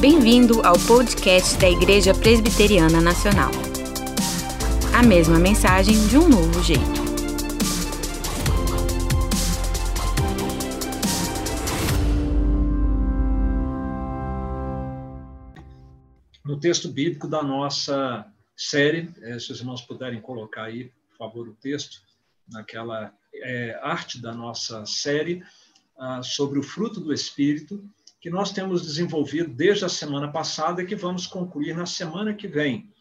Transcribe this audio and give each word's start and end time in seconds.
Bem-vindo 0.00 0.62
ao 0.66 0.76
podcast 0.86 1.58
da 1.58 1.68
Igreja 1.68 2.14
Presbiteriana 2.14 3.02
Nacional. 3.02 3.50
A 4.94 5.02
mesma 5.02 5.38
mensagem 5.38 5.94
de 6.08 6.16
um 6.16 6.26
novo 6.26 6.62
jeito. 6.62 6.80
No 16.42 16.58
texto 16.58 16.88
bíblico 16.88 17.28
da 17.28 17.42
nossa 17.42 18.26
série, 18.56 19.12
eh, 19.20 19.38
se 19.38 19.52
os 19.52 19.60
irmãos 19.60 19.82
puderem 19.82 20.22
colocar 20.22 20.62
aí, 20.62 20.90
por 21.10 21.18
favor, 21.18 21.46
o 21.46 21.52
texto, 21.52 22.00
naquela 22.48 23.12
é, 23.34 23.78
arte 23.82 24.18
da 24.18 24.32
nossa 24.32 24.86
série 24.86 25.42
ah, 25.98 26.22
sobre 26.22 26.58
o 26.58 26.62
fruto 26.62 27.00
do 27.00 27.12
Espírito, 27.12 27.84
que 28.20 28.28
nós 28.28 28.52
temos 28.52 28.82
desenvolvido 28.82 29.50
desde 29.52 29.84
a 29.84 29.88
semana 29.88 30.30
passada 30.30 30.82
e 30.82 30.86
que 30.86 30.94
vamos 30.94 31.26
concluir 31.26 31.74
na 31.74 31.86
semana 31.86 32.34
que 32.34 32.46
vem. 32.46 32.92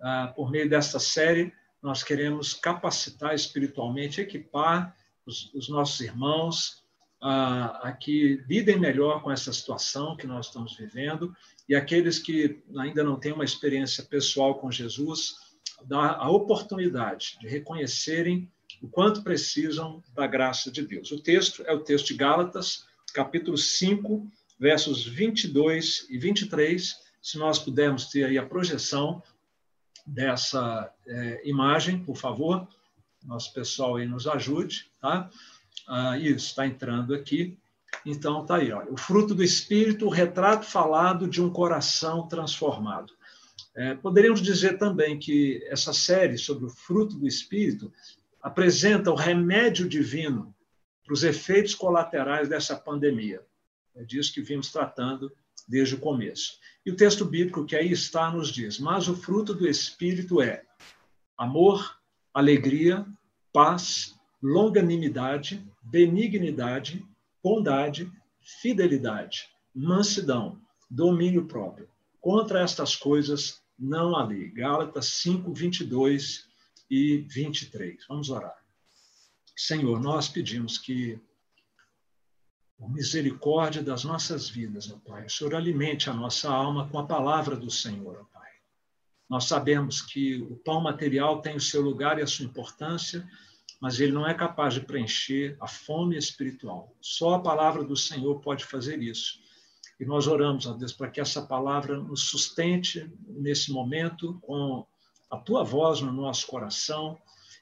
Ah, 0.00 0.32
por 0.36 0.50
meio 0.50 0.68
desta 0.68 0.98
série, 0.98 1.52
nós 1.82 2.02
queremos 2.02 2.52
capacitar 2.52 3.34
espiritualmente, 3.34 4.20
equipar 4.20 4.94
os, 5.24 5.52
os 5.54 5.68
nossos 5.68 6.00
irmãos 6.00 6.84
ah, 7.22 7.80
a 7.82 7.92
que 7.92 8.44
lidem 8.48 8.78
melhor 8.78 9.22
com 9.22 9.30
essa 9.30 9.52
situação 9.52 10.16
que 10.16 10.26
nós 10.26 10.46
estamos 10.46 10.76
vivendo 10.76 11.34
e 11.66 11.74
aqueles 11.74 12.18
que 12.18 12.62
ainda 12.78 13.02
não 13.02 13.18
têm 13.18 13.32
uma 13.32 13.44
experiência 13.44 14.04
pessoal 14.04 14.56
com 14.56 14.70
Jesus, 14.70 15.36
dar 15.84 16.16
a 16.16 16.28
oportunidade 16.30 17.38
de 17.40 17.48
reconhecerem 17.48 18.50
o 18.82 18.88
quanto 18.88 19.22
precisam 19.22 20.02
da 20.14 20.26
graça 20.26 20.70
de 20.70 20.82
Deus. 20.82 21.10
O 21.12 21.20
texto 21.20 21.62
é 21.66 21.72
o 21.72 21.80
texto 21.80 22.08
de 22.08 22.14
Gálatas, 22.14 22.84
capítulo 23.14 23.56
5, 23.56 24.30
versos 24.60 25.06
22 25.06 26.06
e 26.10 26.18
23, 26.18 26.94
se 27.22 27.38
nós 27.38 27.58
pudermos 27.58 28.10
ter 28.10 28.24
aí 28.24 28.36
a 28.36 28.44
projeção 28.44 29.22
dessa 30.06 30.92
é, 31.06 31.48
imagem, 31.48 32.04
por 32.04 32.16
favor, 32.16 32.68
nosso 33.24 33.54
pessoal 33.54 33.96
aí 33.96 34.06
nos 34.06 34.26
ajude, 34.26 34.90
tá? 35.00 35.30
Ah, 35.88 36.18
isso, 36.18 36.48
está 36.48 36.66
entrando 36.66 37.14
aqui. 37.14 37.58
Então, 38.04 38.44
tá 38.44 38.56
aí, 38.56 38.70
olha, 38.70 38.92
o 38.92 38.96
fruto 38.96 39.34
do 39.34 39.42
Espírito, 39.42 40.06
o 40.06 40.10
retrato 40.10 40.66
falado 40.66 41.26
de 41.26 41.42
um 41.42 41.50
coração 41.50 42.28
transformado. 42.28 43.12
É, 43.74 43.94
poderíamos 43.94 44.42
dizer 44.42 44.78
também 44.78 45.18
que 45.18 45.62
essa 45.66 45.92
série 45.92 46.36
sobre 46.36 46.66
o 46.66 46.70
fruto 46.70 47.16
do 47.16 47.26
Espírito 47.26 47.92
apresenta 48.42 49.10
o 49.10 49.14
remédio 49.14 49.88
divino 49.88 50.54
para 51.04 51.14
os 51.14 51.24
efeitos 51.24 51.74
colaterais 51.74 52.48
dessa 52.48 52.76
pandemia. 52.76 53.42
É 54.00 54.04
disso 54.04 54.32
que 54.32 54.40
vimos 54.40 54.72
tratando 54.72 55.30
desde 55.68 55.94
o 55.94 56.00
começo. 56.00 56.58
E 56.86 56.90
o 56.90 56.96
texto 56.96 57.22
bíblico 57.22 57.66
que 57.66 57.76
aí 57.76 57.92
está 57.92 58.32
nos 58.32 58.48
diz: 58.48 58.78
Mas 58.78 59.08
o 59.08 59.14
fruto 59.14 59.52
do 59.52 59.68
Espírito 59.68 60.40
é 60.40 60.64
amor, 61.36 61.98
alegria, 62.32 63.06
paz, 63.52 64.18
longanimidade, 64.42 65.62
benignidade, 65.82 67.06
bondade, 67.44 68.10
fidelidade, 68.62 69.50
mansidão, 69.74 70.58
domínio 70.90 71.44
próprio. 71.44 71.86
Contra 72.22 72.62
estas 72.62 72.96
coisas 72.96 73.60
não 73.78 74.16
há 74.16 74.24
lei. 74.24 74.48
Gálatas 74.48 75.08
5, 75.08 75.52
22 75.52 76.48
e 76.90 77.18
23. 77.28 78.02
Vamos 78.08 78.30
orar. 78.30 78.56
Senhor, 79.54 80.00
nós 80.00 80.26
pedimos 80.26 80.78
que 80.78 81.20
por 82.80 82.90
misericórdia 82.90 83.82
das 83.82 84.04
nossas 84.04 84.48
vidas, 84.48 84.90
ó 84.90 84.96
Pai. 85.06 85.26
O 85.26 85.30
Senhor 85.30 85.54
alimente 85.54 86.08
a 86.08 86.14
nossa 86.14 86.50
alma 86.50 86.88
com 86.88 86.98
a 86.98 87.06
palavra 87.06 87.54
do 87.54 87.70
Senhor, 87.70 88.16
ó 88.22 88.24
Pai. 88.32 88.48
Nós 89.28 89.44
sabemos 89.44 90.00
que 90.00 90.40
o 90.40 90.56
pão 90.56 90.80
material 90.80 91.42
tem 91.42 91.54
o 91.54 91.60
seu 91.60 91.82
lugar 91.82 92.18
e 92.18 92.22
a 92.22 92.26
sua 92.26 92.46
importância, 92.46 93.28
mas 93.78 94.00
ele 94.00 94.12
não 94.12 94.26
é 94.26 94.32
capaz 94.32 94.72
de 94.72 94.80
preencher 94.80 95.58
a 95.60 95.68
fome 95.68 96.16
espiritual. 96.16 96.96
Só 97.02 97.34
a 97.34 97.40
palavra 97.40 97.84
do 97.84 97.94
Senhor 97.94 98.40
pode 98.40 98.64
fazer 98.64 99.02
isso. 99.02 99.38
E 100.00 100.06
nós 100.06 100.26
oramos, 100.26 100.66
ó 100.66 100.72
Deus, 100.72 100.94
para 100.94 101.10
que 101.10 101.20
essa 101.20 101.42
palavra 101.42 101.98
nos 101.98 102.22
sustente 102.30 103.12
nesse 103.28 103.70
momento 103.70 104.38
com 104.40 104.86
a 105.30 105.36
tua 105.36 105.62
voz 105.62 106.00
no 106.00 106.12
nosso 106.12 106.46
coração, 106.46 107.18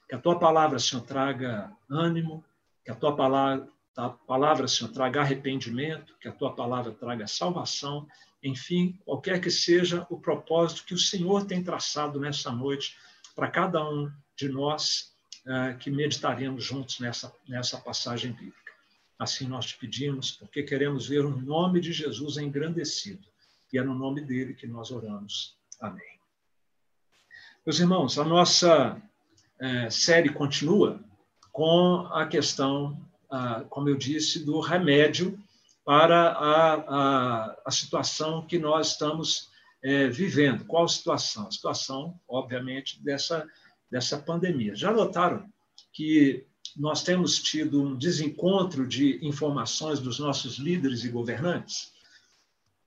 que 0.07 0.15
a 0.15 0.19
tua 0.19 0.39
palavra, 0.39 0.79
Senhor, 0.79 1.03
traga 1.03 1.71
ânimo, 1.89 2.43
que 2.85 2.89
a 2.89 2.95
tua 2.95 3.13
palavra 3.15 3.67
a 3.99 4.09
palavra, 4.09 4.67
Senhor, 4.67 4.91
traga 4.91 5.19
arrependimento, 5.21 6.15
que 6.21 6.27
a 6.27 6.31
tua 6.31 6.55
palavra 6.55 6.93
traga 6.93 7.27
salvação, 7.27 8.07
enfim, 8.41 8.97
qualquer 9.03 9.41
que 9.41 9.51
seja 9.51 10.07
o 10.09 10.17
propósito 10.17 10.85
que 10.85 10.93
o 10.93 10.97
Senhor 10.97 11.45
tem 11.45 11.61
traçado 11.61 12.19
nessa 12.19 12.49
noite 12.49 12.95
para 13.35 13.51
cada 13.51 13.83
um 13.83 14.09
de 14.37 14.47
nós 14.47 15.11
uh, 15.45 15.77
que 15.77 15.91
meditaremos 15.91 16.63
juntos 16.63 16.99
nessa, 16.99 17.33
nessa 17.47 17.77
passagem 17.77 18.31
bíblica. 18.31 18.57
Assim 19.17 19.47
nós 19.47 19.65
te 19.65 19.77
pedimos, 19.77 20.31
porque 20.31 20.63
queremos 20.63 21.07
ver 21.07 21.25
o 21.25 21.37
nome 21.37 21.81
de 21.81 21.91
Jesus 21.91 22.37
engrandecido. 22.37 23.27
E 23.73 23.77
é 23.77 23.83
no 23.83 23.93
nome 23.93 24.21
dele 24.21 24.53
que 24.53 24.65
nós 24.65 24.91
oramos. 24.91 25.57
Amém. 25.81 26.19
Meus 27.65 27.79
irmãos, 27.79 28.17
a 28.17 28.23
nossa 28.23 28.95
uh, 28.95 29.91
série 29.91 30.29
continua 30.29 31.03
com 31.51 32.07
a 32.13 32.25
questão 32.25 33.08
como 33.69 33.89
eu 33.89 33.97
disse, 33.97 34.43
do 34.43 34.59
remédio 34.59 35.39
para 35.85 36.31
a, 36.31 36.73
a, 36.73 37.61
a 37.65 37.71
situação 37.71 38.45
que 38.45 38.59
nós 38.59 38.91
estamos 38.91 39.49
é, 39.81 40.07
vivendo. 40.07 40.65
Qual 40.65 40.87
situação? 40.87 41.47
A 41.47 41.51
situação, 41.51 42.19
obviamente, 42.27 43.01
dessa, 43.01 43.47
dessa 43.89 44.17
pandemia. 44.17 44.75
Já 44.75 44.91
notaram 44.91 45.47
que 45.91 46.45
nós 46.77 47.03
temos 47.03 47.41
tido 47.41 47.81
um 47.81 47.95
desencontro 47.95 48.87
de 48.87 49.19
informações 49.25 49.99
dos 49.99 50.19
nossos 50.19 50.57
líderes 50.57 51.03
e 51.03 51.09
governantes? 51.09 51.91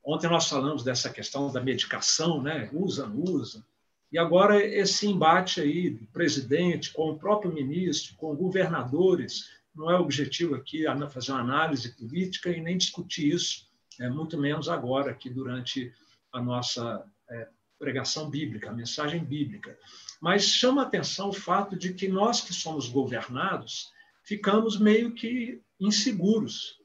Ontem 0.04 0.28
nós 0.28 0.48
falamos 0.48 0.82
dessa 0.82 1.10
questão 1.10 1.50
da 1.50 1.60
medicação, 1.60 2.42
né? 2.42 2.68
Usa, 2.72 3.06
não 3.06 3.22
usa. 3.22 3.64
E 4.12 4.18
agora 4.18 4.62
esse 4.64 5.06
embate 5.06 5.60
aí 5.60 5.90
do 5.90 6.04
presidente 6.06 6.92
com 6.92 7.10
o 7.10 7.18
próprio 7.18 7.52
ministro, 7.52 8.14
com 8.16 8.36
governadores, 8.36 9.48
não 9.74 9.90
é 9.90 9.98
objetivo 9.98 10.54
aqui 10.54 10.84
fazer 11.10 11.32
uma 11.32 11.40
análise 11.40 11.96
política 11.96 12.50
e 12.50 12.60
nem 12.60 12.76
discutir 12.76 13.32
isso, 13.32 13.66
é, 14.00 14.08
muito 14.08 14.38
menos 14.38 14.68
agora, 14.68 15.10
aqui 15.10 15.30
durante 15.30 15.92
a 16.32 16.40
nossa 16.40 17.04
é, 17.30 17.48
pregação 17.78 18.30
bíblica, 18.30 18.70
a 18.70 18.74
mensagem 18.74 19.24
bíblica. 19.24 19.76
Mas 20.20 20.44
chama 20.44 20.82
atenção 20.82 21.30
o 21.30 21.32
fato 21.32 21.76
de 21.76 21.92
que 21.94 22.08
nós 22.08 22.40
que 22.40 22.54
somos 22.54 22.88
governados 22.88 23.90
ficamos 24.24 24.78
meio 24.78 25.14
que 25.14 25.60
inseguros. 25.80 26.76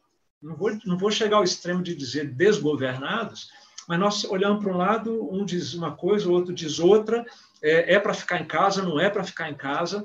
Não 0.41 0.55
vou, 0.55 0.77
não 0.85 0.97
vou 0.97 1.11
chegar 1.11 1.37
ao 1.37 1.43
extremo 1.43 1.83
de 1.83 1.95
dizer 1.95 2.33
desgovernados, 2.33 3.49
mas 3.87 3.99
nós 3.99 4.23
olhamos 4.25 4.63
para 4.63 4.73
um 4.73 4.77
lado, 4.77 5.33
um 5.33 5.45
diz 5.45 5.73
uma 5.73 5.95
coisa, 5.95 6.27
o 6.27 6.31
outro 6.31 6.53
diz 6.53 6.79
outra, 6.79 7.25
é, 7.61 7.93
é 7.95 7.99
para 7.99 8.13
ficar 8.13 8.41
em 8.41 8.45
casa, 8.45 8.83
não 8.83 8.99
é 8.99 9.09
para 9.09 9.23
ficar 9.23 9.49
em 9.49 9.55
casa, 9.55 10.03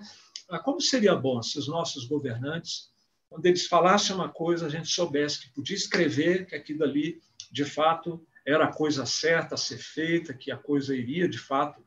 ah, 0.52 0.58
como 0.58 0.80
seria 0.80 1.14
bom 1.14 1.42
se 1.42 1.58
os 1.58 1.66
nossos 1.66 2.04
governantes, 2.04 2.90
quando 3.28 3.46
eles 3.46 3.66
falassem 3.66 4.14
uma 4.14 4.28
coisa, 4.28 4.66
a 4.66 4.68
gente 4.68 4.88
soubesse 4.88 5.40
que 5.40 5.54
podia 5.54 5.74
escrever 5.74 6.46
que 6.46 6.54
aquilo 6.54 6.84
ali, 6.84 7.20
de 7.50 7.64
fato, 7.64 8.24
era 8.46 8.64
a 8.64 8.72
coisa 8.72 9.06
certa 9.06 9.54
a 9.54 9.58
ser 9.58 9.78
feita, 9.78 10.34
que 10.34 10.50
a 10.50 10.56
coisa 10.56 10.94
iria, 10.94 11.26
de 11.26 11.38
fato, 11.38 11.82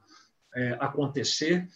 é, 0.55 0.75
acontecer. 0.79 1.67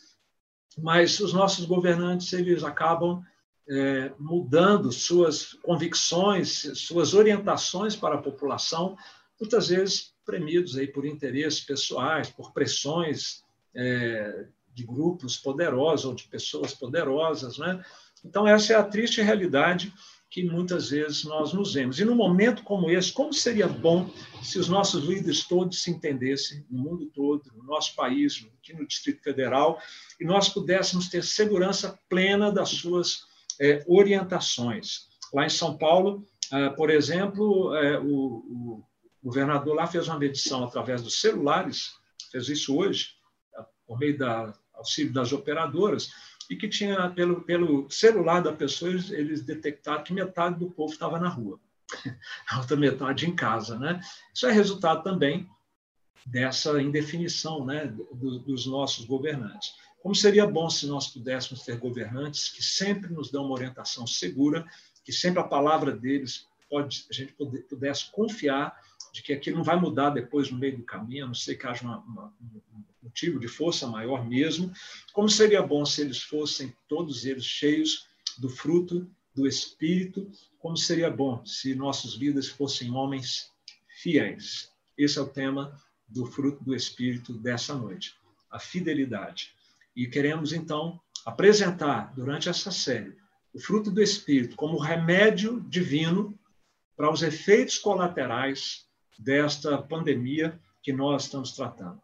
Mas 0.78 1.20
os 1.20 1.34
nossos 1.34 1.66
governantes, 1.66 2.34
eles 2.34 2.64
acabam 2.64 3.24
é, 3.70 4.12
mudando 4.18 4.92
suas 4.92 5.54
convicções, 5.54 6.72
suas 6.74 7.14
orientações 7.14 7.96
para 7.96 8.16
a 8.16 8.22
população, 8.22 8.98
muitas 9.40 9.68
vezes 9.68 10.16
premidos 10.26 10.76
aí 10.76 10.88
por 10.88 11.06
interesses 11.06 11.62
pessoais, 11.62 12.32
por 12.32 12.52
pressões 12.52 13.44
é, 13.76 14.48
de 14.80 14.86
grupos 14.86 15.38
poderosos 15.38 16.06
ou 16.06 16.16
de 16.16 16.24
pessoas 16.28 16.74
poderosas. 16.74 17.58
Né? 17.58 17.84
Então, 18.24 18.48
essa 18.48 18.74
é 18.74 18.76
a 18.78 18.84
triste 18.84 19.22
realidade 19.22 19.94
que 20.30 20.44
muitas 20.44 20.92
vezes 20.92 21.24
nós 21.26 21.54
nos 21.54 21.74
vemos. 21.74 22.00
E 22.00 22.06
num 22.06 22.16
momento 22.16 22.64
como 22.64 22.90
esse, 22.90 23.12
como 23.12 23.34
seria 23.34 23.68
bom 23.68 24.10
se 24.44 24.60
os 24.60 24.70
nossos 24.70 25.04
líderes 25.04 25.46
todos 25.46 25.82
se 25.82 25.92
entendessem, 25.92 26.66
no 26.70 26.84
mundo 26.84 27.08
todo, 27.08 27.44
no 27.56 27.64
nosso 27.64 27.96
país, 27.96 28.48
aqui 28.60 28.74
no 28.74 28.88
Distrito 28.88 29.24
Federal, 29.24 29.82
e 30.20 30.26
nós 30.26 30.48
pudéssemos 30.48 31.10
ter 31.10 31.24
segurança 31.24 32.00
plena 32.08 32.52
das 32.52 32.70
suas 32.70 33.24
é, 33.60 33.84
orientações. 33.88 35.08
Lá 35.34 35.46
em 35.46 35.50
São 35.50 35.78
Paulo, 35.78 36.24
é, 36.54 36.70
por 36.70 36.90
exemplo, 36.90 37.76
é, 37.76 38.00
o, 38.00 38.06
o 38.06 38.84
governador 39.24 39.76
lá 39.76 39.88
fez 39.88 40.08
uma 40.08 40.20
medição 40.20 40.64
através 40.64 41.02
dos 41.02 41.20
celulares, 41.20 41.94
fez 42.32 42.48
isso 42.48 42.78
hoje, 42.78 43.20
por 43.90 43.98
meio 43.98 44.16
da 44.16 44.54
auxílio 44.80 45.14
das 45.14 45.32
operadoras, 45.32 46.12
e 46.50 46.56
que 46.56 46.68
tinha, 46.68 47.10
pelo, 47.12 47.42
pelo 47.42 47.90
celular 47.92 48.42
da 48.42 48.52
pessoa, 48.52 48.90
eles, 48.90 49.12
eles 49.12 49.44
detectaram 49.44 50.04
que 50.04 50.12
metade 50.12 50.58
do 50.58 50.72
povo 50.72 50.92
estava 50.92 51.20
na 51.20 51.30
rua. 51.30 51.60
a 52.50 52.60
outra 52.60 52.76
metade 52.76 53.28
em 53.28 53.36
casa. 53.36 53.78
Né? 53.78 54.02
Isso 54.34 54.48
é 54.48 54.52
resultado 54.52 55.04
também 55.04 55.48
dessa 56.26 56.82
indefinição 56.82 57.66
né, 57.66 57.86
do, 57.86 58.40
dos 58.40 58.66
nossos 58.66 59.06
governantes. 59.06 59.74
Como 60.02 60.16
seria 60.16 60.48
bom 60.48 60.70
se 60.70 60.88
nós 60.88 61.08
pudéssemos 61.08 61.64
ter 61.64 61.78
governantes 61.78 62.50
que 62.50 62.64
sempre 62.64 63.14
nos 63.14 63.32
dão 63.32 63.46
uma 63.46 63.54
orientação 63.54 64.08
segura, 64.08 64.66
que 65.04 65.12
sempre 65.12 65.40
a 65.40 65.48
palavra 65.48 65.92
deles 65.92 66.48
pode, 66.70 67.06
a 67.10 67.14
gente 67.14 67.34
pudesse 67.34 68.12
confiar 68.12 68.76
de 69.12 69.24
que 69.24 69.34
aquilo 69.34 69.58
não 69.58 69.64
vai 69.64 69.80
mudar 69.80 70.12
depois 70.12 70.52
no 70.52 70.58
meio 70.58 70.78
do 70.78 70.84
caminho, 70.84 71.26
a 71.26 71.28
não 71.28 71.34
ser 71.34 71.56
que 71.56 71.66
haja 71.66 71.84
uma, 71.84 72.00
uma, 72.00 72.34
um 72.42 72.84
motivo 73.02 73.40
de 73.40 73.48
força 73.48 73.88
maior 73.88 74.28
mesmo. 74.28 74.72
Como 75.14 75.30
seria 75.30 75.62
bom 75.62 75.86
se 75.86 76.02
eles 76.02 76.22
fossem, 76.22 76.76
todos 76.88 77.26
eles, 77.26 77.46
cheios 77.46 78.08
do 78.38 78.50
fruto 78.50 79.10
do 79.34 79.48
Espírito, 79.48 80.30
como 80.58 80.76
seria 80.76 81.10
bom 81.10 81.46
se 81.46 81.74
nossos 81.76 82.18
vidas 82.18 82.48
fossem 82.48 82.92
homens 82.92 83.52
fiéis. 84.02 84.72
Esse 84.98 85.18
é 85.18 85.22
o 85.22 85.28
tema 85.28 85.80
do 86.08 86.26
fruto 86.26 86.64
do 86.64 86.76
Espírito 86.76 87.34
dessa 87.34 87.74
noite, 87.74 88.16
a 88.52 88.60
fidelidade. 88.60 89.54
E 89.96 90.08
queremos, 90.08 90.54
então, 90.54 91.00
apresentar 91.26 92.14
durante 92.16 92.50
essa 92.50 92.72
série 92.72 93.16
o 93.54 93.60
fruto 93.60 93.90
do 93.90 94.02
Espírito 94.02 94.56
como 94.56 94.78
remédio 94.78 95.62
divino 95.62 96.38
para 96.96 97.12
os 97.12 97.24
efeitos 97.24 97.78
colaterais 97.78 98.86
desta 99.18 99.82
pandemia 99.82 100.60
que 100.82 100.94
nós 100.94 101.24
estamos 101.24 101.54
tratando. 101.54 102.02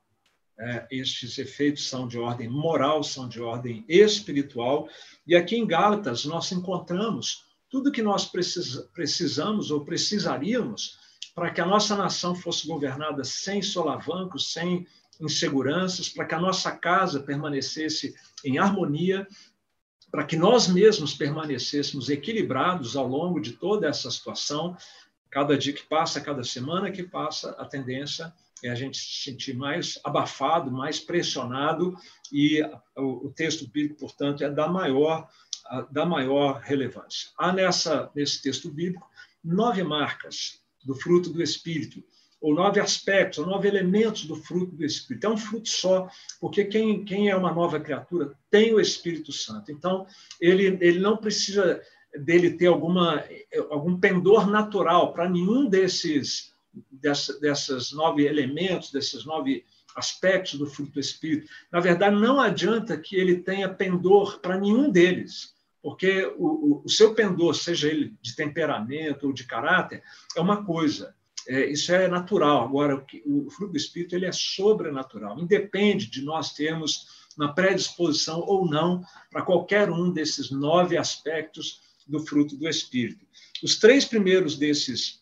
É, 0.57 0.87
estes 0.89 1.37
efeitos 1.37 1.89
são 1.89 2.07
de 2.07 2.17
ordem 2.17 2.47
moral, 2.47 3.03
são 3.03 3.27
de 3.27 3.41
ordem 3.41 3.83
espiritual, 3.89 4.87
e 5.27 5.35
aqui 5.35 5.57
em 5.57 5.67
Gálatas 5.67 6.23
nós 6.23 6.49
encontramos 6.51 7.43
tudo 7.69 7.91
que 7.91 8.01
nós 8.01 8.25
precisa, 8.25 8.89
precisamos 8.93 9.69
ou 9.69 9.83
precisaríamos 9.83 10.97
para 11.35 11.51
que 11.51 11.59
a 11.59 11.65
nossa 11.65 11.97
nação 11.97 12.33
fosse 12.33 12.65
governada 12.65 13.25
sem 13.25 13.61
solavancos, 13.61 14.53
sem 14.53 14.87
inseguranças, 15.19 16.07
para 16.07 16.25
que 16.25 16.33
a 16.33 16.39
nossa 16.39 16.71
casa 16.71 17.19
permanecesse 17.19 18.15
em 18.43 18.57
harmonia, 18.57 19.27
para 20.09 20.23
que 20.23 20.37
nós 20.37 20.69
mesmos 20.69 21.13
permanecêssemos 21.13 22.09
equilibrados 22.09 22.95
ao 22.95 23.05
longo 23.05 23.41
de 23.41 23.51
toda 23.53 23.87
essa 23.87 24.09
situação. 24.09 24.77
Cada 25.29 25.57
dia 25.57 25.73
que 25.73 25.83
passa, 25.83 26.21
cada 26.21 26.43
semana 26.43 26.89
que 26.89 27.03
passa, 27.03 27.49
a 27.51 27.65
tendência 27.65 28.25
é 28.25 28.44
a 28.63 28.75
gente 28.75 28.97
se 28.97 29.31
sentir 29.31 29.53
mais 29.53 29.99
abafado, 30.03 30.71
mais 30.71 30.99
pressionado, 30.99 31.95
e 32.31 32.61
o, 32.95 33.29
texto 33.35 33.69
bíblico, 33.69 33.99
portanto, 33.99 34.43
é 34.43 34.49
da 34.49 34.67
maior, 34.67 35.27
da 35.91 36.05
maior 36.05 36.61
relevância. 36.61 37.29
Há 37.37 37.51
nessa, 37.51 38.09
nesse 38.15 38.41
texto 38.41 38.71
bíblico 38.71 39.07
nove 39.43 39.83
marcas 39.83 40.59
do 40.83 40.95
fruto 40.95 41.29
do 41.31 41.43
Espírito, 41.43 42.03
ou 42.41 42.53
nove 42.53 42.79
aspectos, 42.79 43.39
ou 43.39 43.45
nove 43.45 43.67
elementos 43.67 44.25
do 44.25 44.35
fruto 44.35 44.75
do 44.75 44.85
Espírito. 44.85 45.25
É 45.25 45.29
um 45.29 45.37
fruto 45.37 45.69
só, 45.69 46.07
porque 46.39 46.65
quem, 46.65 47.03
quem 47.03 47.29
é 47.29 47.35
uma 47.35 47.53
nova 47.53 47.79
criatura 47.79 48.33
tem 48.49 48.73
o 48.73 48.79
Espírito 48.79 49.31
Santo. 49.31 49.71
Então, 49.71 50.05
ele, 50.39 50.77
ele 50.81 50.99
não 50.99 51.17
precisa 51.17 51.81
dele 52.19 52.51
ter 52.51 52.67
alguma, 52.67 53.23
algum 53.69 53.99
pendor 53.99 54.47
natural 54.47 55.11
para 55.13 55.29
nenhum 55.29 55.67
desses 55.67 56.54
dessa, 57.05 57.39
dessas 57.39 57.91
nove 57.91 58.25
elementos, 58.25 58.91
desses 58.91 59.25
nove 59.25 59.63
aspectos 59.95 60.57
do 60.57 60.65
fruto 60.65 60.93
do 60.93 60.99
Espírito. 60.99 61.47
Na 61.71 61.79
verdade, 61.79 62.15
não 62.15 62.39
adianta 62.39 62.97
que 62.97 63.15
ele 63.15 63.37
tenha 63.37 63.69
pendor 63.69 64.39
para 64.39 64.57
nenhum 64.57 64.89
deles 64.89 65.55
porque 65.85 66.25
o, 66.39 66.81
o, 66.83 66.89
seu 66.89 67.13
pendor, 67.13 67.53
seja 67.53 67.87
ele 67.87 68.17
de 68.19 68.35
temperamento 68.35 69.27
ou 69.27 69.31
de 69.31 69.43
caráter, 69.43 70.01
é 70.35 70.41
uma 70.41 70.65
coisa. 70.65 71.13
É, 71.47 71.63
isso 71.67 71.91
é 71.91 72.07
natural. 72.07 72.63
Agora, 72.63 73.05
o, 73.23 73.45
o 73.45 73.51
fruto 73.51 73.73
do 73.73 73.77
Espírito 73.77 74.15
ele 74.15 74.25
é 74.25 74.31
sobrenatural. 74.31 75.39
Independe 75.39 76.09
de 76.09 76.23
nós 76.23 76.53
termos 76.53 77.05
uma 77.37 77.53
predisposição 77.53 78.39
ou 78.39 78.67
não 78.67 79.03
para 79.29 79.43
qualquer 79.43 79.91
um 79.91 80.11
desses 80.11 80.49
nove 80.49 80.97
aspectos 80.97 81.81
do 82.07 82.19
fruto 82.19 82.57
do 82.57 82.67
Espírito. 82.67 83.23
Os 83.61 83.77
três 83.77 84.05
primeiros 84.05 84.57
desses 84.57 85.21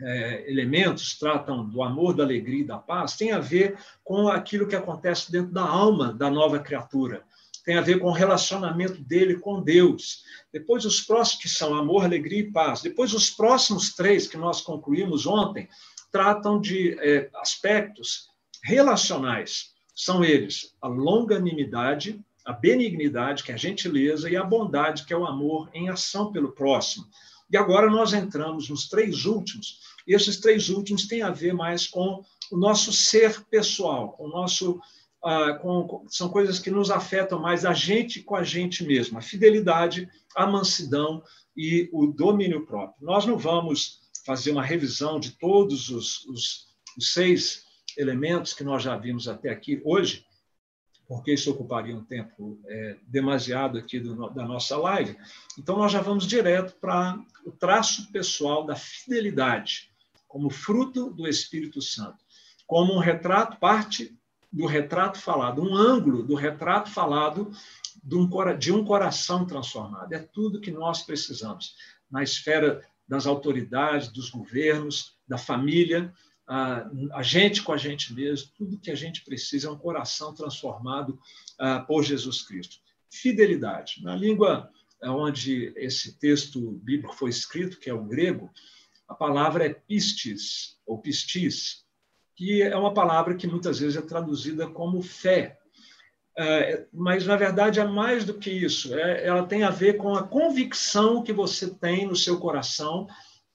é, 0.00 0.50
elementos 0.50 1.18
tratam 1.18 1.68
do 1.68 1.82
amor, 1.82 2.14
da 2.14 2.24
alegria 2.24 2.60
e 2.60 2.66
da 2.66 2.78
paz, 2.78 3.16
tem 3.16 3.32
a 3.32 3.38
ver 3.38 3.76
com 4.02 4.28
aquilo 4.28 4.66
que 4.66 4.76
acontece 4.76 5.30
dentro 5.30 5.52
da 5.52 5.62
alma 5.62 6.12
da 6.12 6.30
nova 6.30 6.58
criatura 6.58 7.24
tem 7.64 7.76
a 7.76 7.80
ver 7.80 7.98
com 8.00 8.08
o 8.08 8.12
relacionamento 8.12 9.00
dele 9.02 9.38
com 9.38 9.62
Deus. 9.62 10.24
Depois, 10.52 10.84
os 10.84 11.00
próximos, 11.00 11.42
que 11.42 11.48
são 11.48 11.74
amor, 11.74 12.04
alegria 12.04 12.40
e 12.40 12.50
paz. 12.50 12.82
Depois, 12.82 13.14
os 13.14 13.30
próximos 13.30 13.94
três, 13.94 14.26
que 14.26 14.36
nós 14.36 14.60
concluímos 14.60 15.26
ontem, 15.26 15.68
tratam 16.10 16.60
de 16.60 16.98
é, 17.00 17.30
aspectos 17.36 18.28
relacionais. 18.64 19.72
São 19.94 20.24
eles 20.24 20.74
a 20.80 20.88
longanimidade, 20.88 22.20
a 22.44 22.52
benignidade, 22.52 23.44
que 23.44 23.52
é 23.52 23.54
a 23.54 23.58
gentileza, 23.58 24.28
e 24.28 24.36
a 24.36 24.42
bondade, 24.42 25.04
que 25.04 25.12
é 25.12 25.16
o 25.16 25.26
amor 25.26 25.70
em 25.72 25.88
ação 25.88 26.32
pelo 26.32 26.52
próximo. 26.52 27.06
E 27.52 27.56
agora 27.56 27.90
nós 27.90 28.14
entramos 28.14 28.70
nos 28.70 28.88
três 28.88 29.26
últimos, 29.26 29.78
e 30.06 30.14
esses 30.14 30.38
três 30.38 30.70
últimos 30.70 31.06
têm 31.06 31.22
a 31.22 31.30
ver 31.30 31.52
mais 31.52 31.86
com 31.86 32.24
o 32.50 32.56
nosso 32.56 32.92
ser 32.92 33.44
pessoal, 33.44 34.12
com 34.12 34.24
o 34.24 34.30
nosso 34.30 34.80
ah, 35.24 35.54
com, 35.54 36.04
são 36.08 36.28
coisas 36.28 36.58
que 36.58 36.70
nos 36.70 36.90
afetam 36.90 37.38
mais 37.38 37.64
a 37.64 37.72
gente 37.72 38.22
com 38.22 38.34
a 38.34 38.42
gente 38.42 38.82
mesmo, 38.82 39.18
a 39.18 39.22
fidelidade, 39.22 40.08
a 40.34 40.46
mansidão 40.46 41.22
e 41.56 41.88
o 41.92 42.06
domínio 42.06 42.66
próprio. 42.66 43.06
Nós 43.06 43.24
não 43.24 43.38
vamos 43.38 44.00
fazer 44.26 44.50
uma 44.50 44.64
revisão 44.64 45.20
de 45.20 45.32
todos 45.32 45.90
os, 45.90 46.24
os, 46.26 46.66
os 46.96 47.12
seis 47.12 47.64
elementos 47.96 48.52
que 48.52 48.64
nós 48.64 48.82
já 48.82 48.96
vimos 48.96 49.28
até 49.28 49.50
aqui 49.50 49.80
hoje, 49.84 50.24
porque 51.12 51.34
isso 51.34 51.50
ocuparia 51.50 51.94
um 51.94 52.02
tempo 52.02 52.58
é, 52.66 52.96
demasiado 53.06 53.76
aqui 53.76 54.00
do, 54.00 54.30
da 54.30 54.46
nossa 54.46 54.78
live. 54.78 55.14
Então, 55.58 55.76
nós 55.76 55.92
já 55.92 56.00
vamos 56.00 56.26
direto 56.26 56.74
para 56.80 57.22
o 57.44 57.52
traço 57.52 58.10
pessoal 58.10 58.64
da 58.64 58.74
fidelidade, 58.74 59.90
como 60.26 60.48
fruto 60.48 61.10
do 61.10 61.28
Espírito 61.28 61.82
Santo, 61.82 62.16
como 62.66 62.94
um 62.94 62.98
retrato, 62.98 63.58
parte 63.58 64.16
do 64.50 64.64
retrato 64.64 65.18
falado, 65.18 65.62
um 65.62 65.76
ângulo 65.76 66.22
do 66.22 66.34
retrato 66.34 66.88
falado 66.88 67.52
de 68.02 68.16
um, 68.16 68.30
de 68.58 68.72
um 68.72 68.82
coração 68.82 69.44
transformado. 69.44 70.14
É 70.14 70.18
tudo 70.18 70.62
que 70.62 70.70
nós 70.70 71.02
precisamos 71.02 71.74
na 72.10 72.22
esfera 72.22 72.80
das 73.06 73.26
autoridades, 73.26 74.08
dos 74.08 74.30
governos, 74.30 75.18
da 75.28 75.36
família, 75.36 76.10
a, 76.52 76.90
a 77.14 77.22
gente 77.22 77.62
com 77.62 77.72
a 77.72 77.78
gente 77.78 78.12
mesmo, 78.12 78.50
tudo 78.58 78.78
que 78.78 78.90
a 78.90 78.94
gente 78.94 79.24
precisa 79.24 79.68
é 79.68 79.70
um 79.70 79.78
coração 79.78 80.34
transformado 80.34 81.18
uh, 81.58 81.86
por 81.86 82.02
Jesus 82.02 82.42
Cristo. 82.42 82.76
Fidelidade. 83.10 84.02
Na 84.02 84.14
língua 84.14 84.70
onde 85.02 85.72
esse 85.76 86.18
texto 86.18 86.72
bíblico 86.84 87.14
foi 87.14 87.30
escrito, 87.30 87.78
que 87.78 87.88
é 87.88 87.94
o 87.94 88.04
grego, 88.04 88.50
a 89.08 89.14
palavra 89.14 89.64
é 89.64 89.70
pistis, 89.70 90.78
ou 90.86 90.98
pistis, 90.98 91.86
que 92.36 92.60
é 92.60 92.76
uma 92.76 92.92
palavra 92.92 93.34
que 93.34 93.46
muitas 93.46 93.78
vezes 93.78 93.96
é 93.96 94.02
traduzida 94.02 94.68
como 94.68 95.02
fé. 95.02 95.58
É, 96.36 96.86
mas, 96.92 97.26
na 97.26 97.36
verdade, 97.36 97.80
é 97.80 97.84
mais 97.84 98.26
do 98.26 98.34
que 98.34 98.50
isso. 98.50 98.94
É, 98.94 99.26
ela 99.26 99.46
tem 99.46 99.64
a 99.64 99.70
ver 99.70 99.96
com 99.96 100.14
a 100.14 100.22
convicção 100.22 101.22
que 101.22 101.32
você 101.32 101.74
tem 101.74 102.06
no 102.06 102.16
seu 102.16 102.38
coração 102.38 103.06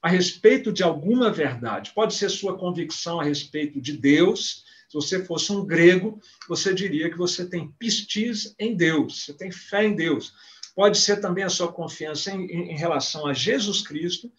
a 0.02 0.10
respeito 0.10 0.72
de 0.72 0.84
alguma 0.84 1.32
verdade. 1.32 1.92
Pode 1.94 2.14
ser 2.14 2.30
sua 2.30 2.58
convicção 2.58 3.20
a 3.20 3.24
respeito 3.24 3.82
de 3.82 3.94
Deus. 3.94 4.64
Se 4.90 4.94
você 4.94 5.26
fosse 5.26 5.52
um 5.52 5.66
grego, 5.66 6.20
você 6.48 6.74
diria 6.74 7.10
que 7.10 7.18
você 7.18 7.46
tem 7.46 7.72
pistis 7.78 8.56
em 8.58 8.76
Deus, 8.76 9.26
você 9.26 9.34
tem 9.34 9.52
fé 9.52 9.86
em 9.86 9.96
Deus. 9.96 10.34
Pode 10.76 10.98
ser 10.98 11.20
também 11.20 11.44
a 11.44 11.50
sua 11.50 11.72
confiança 11.72 12.32
em, 12.32 12.72
em 12.72 12.78
relação 12.78 13.26
a 13.26 13.34
Jesus 13.34 13.82
Cristo, 13.82 14.32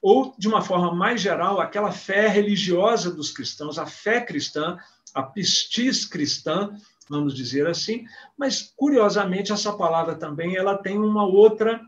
ou, 0.00 0.34
de 0.36 0.48
uma 0.48 0.60
forma 0.60 0.92
mais 0.92 1.20
geral, 1.20 1.60
aquela 1.60 1.92
fé 1.92 2.26
religiosa 2.26 3.14
dos 3.14 3.30
cristãos, 3.30 3.78
a 3.78 3.86
fé 3.86 4.20
cristã, 4.20 4.76
a 5.14 5.22
pistis 5.22 6.04
cristã, 6.04 6.76
vamos 7.08 7.34
dizer 7.34 7.68
assim, 7.68 8.04
mas, 8.36 8.72
curiosamente, 8.74 9.52
essa 9.52 9.72
palavra 9.72 10.16
também 10.16 10.56
ela 10.56 10.76
tem 10.76 10.98
uma 10.98 11.24
outra 11.24 11.80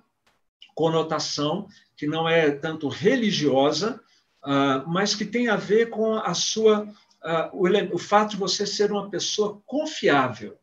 conotação, 0.75 1.67
que 1.97 2.07
não 2.07 2.29
é 2.29 2.51
tanto 2.51 2.89
religiosa, 2.89 4.01
uh, 4.45 4.89
mas 4.89 5.15
que 5.15 5.25
tem 5.25 5.49
a 5.49 5.57
ver 5.57 5.91
com 5.91 6.15
a 6.15 6.35
sua, 6.35 6.89
o, 7.53 7.67
o 7.95 7.99
fato 7.99 8.31
de 8.31 8.37
você 8.37 8.67
ser 8.67 8.93
uma 8.93 9.09
pessoa 9.09 9.61
confiável. 9.65 10.59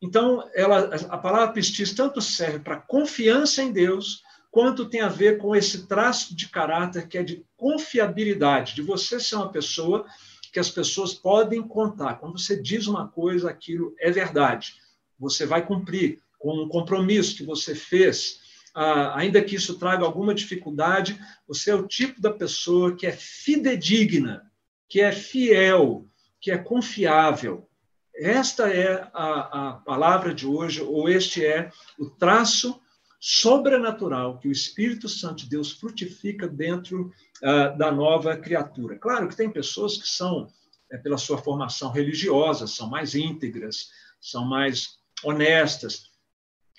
Então, 0.00 0.48
ela, 0.54 0.90
a 1.10 1.18
palavra 1.18 1.52
pistis 1.52 1.94
tanto 1.94 2.20
serve 2.20 2.58
para 2.58 2.76
confiança 2.80 3.62
em 3.62 3.70
Deus, 3.70 4.22
quanto 4.50 4.88
tem 4.88 5.00
a 5.00 5.08
ver 5.08 5.38
com 5.38 5.54
esse 5.54 5.86
traço 5.86 6.34
de 6.36 6.48
caráter 6.48 7.06
que 7.06 7.16
é 7.16 7.22
de 7.22 7.46
confiabilidade, 7.56 8.74
de 8.74 8.82
você 8.82 9.20
ser 9.20 9.36
uma 9.36 9.50
pessoa 9.50 10.04
que 10.52 10.60
as 10.60 10.68
pessoas 10.68 11.14
podem 11.14 11.62
contar. 11.62 12.16
Quando 12.16 12.38
você 12.38 12.60
diz 12.60 12.86
uma 12.86 13.08
coisa, 13.08 13.48
aquilo 13.48 13.94
é 13.98 14.10
verdade. 14.10 14.74
Você 15.18 15.46
vai 15.46 15.64
cumprir 15.64 16.20
com 16.38 16.64
um 16.64 16.68
compromisso 16.68 17.36
que 17.36 17.44
você 17.44 17.74
fez. 17.74 18.41
Ah, 18.74 19.18
ainda 19.18 19.42
que 19.42 19.54
isso 19.54 19.78
traga 19.78 20.04
alguma 20.04 20.34
dificuldade, 20.34 21.18
você 21.46 21.70
é 21.70 21.74
o 21.74 21.86
tipo 21.86 22.20
da 22.20 22.30
pessoa 22.30 22.96
que 22.96 23.06
é 23.06 23.12
fidedigna, 23.12 24.50
que 24.88 25.00
é 25.00 25.12
fiel, 25.12 26.06
que 26.40 26.50
é 26.50 26.58
confiável. 26.58 27.68
Esta 28.14 28.68
é 28.68 29.08
a, 29.12 29.68
a 29.68 29.72
palavra 29.74 30.34
de 30.34 30.46
hoje, 30.46 30.82
ou 30.82 31.08
este 31.08 31.44
é 31.44 31.70
o 31.98 32.10
traço 32.10 32.80
sobrenatural 33.18 34.38
que 34.38 34.48
o 34.48 34.52
Espírito 34.52 35.08
Santo 35.08 35.44
de 35.44 35.50
Deus 35.50 35.70
frutifica 35.72 36.48
dentro 36.48 37.12
uh, 37.42 37.78
da 37.78 37.92
nova 37.92 38.36
criatura. 38.36 38.98
Claro 38.98 39.28
que 39.28 39.36
tem 39.36 39.48
pessoas 39.48 39.96
que 39.96 40.08
são, 40.08 40.48
é, 40.90 40.98
pela 40.98 41.16
sua 41.16 41.38
formação 41.38 41.92
religiosa, 41.92 42.66
são 42.66 42.90
mais 42.90 43.14
íntegras, 43.14 43.90
são 44.20 44.44
mais 44.44 44.98
honestas, 45.22 46.10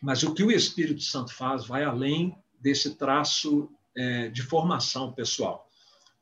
mas 0.04 0.22
o 0.22 0.34
que 0.34 0.44
o 0.44 0.52
Espírito 0.52 1.02
Santo 1.02 1.34
faz 1.34 1.66
vai 1.66 1.86
além 1.86 2.36
desse 2.60 2.96
traço 2.96 3.70
é, 3.96 4.28
de 4.28 4.42
formação 4.42 5.14
pessoal. 5.14 5.66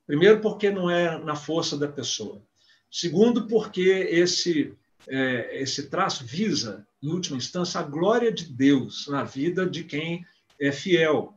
Primeiro, 0.06 0.40
porque 0.40 0.70
não 0.70 0.88
é 0.88 1.18
na 1.18 1.36
força 1.36 1.76
da 1.76 1.88
pessoa. 1.88 2.44
Segundo, 2.92 3.48
porque 3.48 3.82
esse, 3.82 4.78
é, 5.08 5.64
esse 5.64 5.90
traço 5.90 6.24
visa, 6.24 6.86
em 7.02 7.10
última 7.10 7.38
instância, 7.38 7.80
a 7.80 7.84
glória 7.84 8.32
de 8.32 8.46
Deus 8.46 9.08
na 9.08 9.24
vida 9.24 9.66
de 9.66 9.84
quem 9.84 10.24
é 10.60 10.72
fiel. 10.72 11.34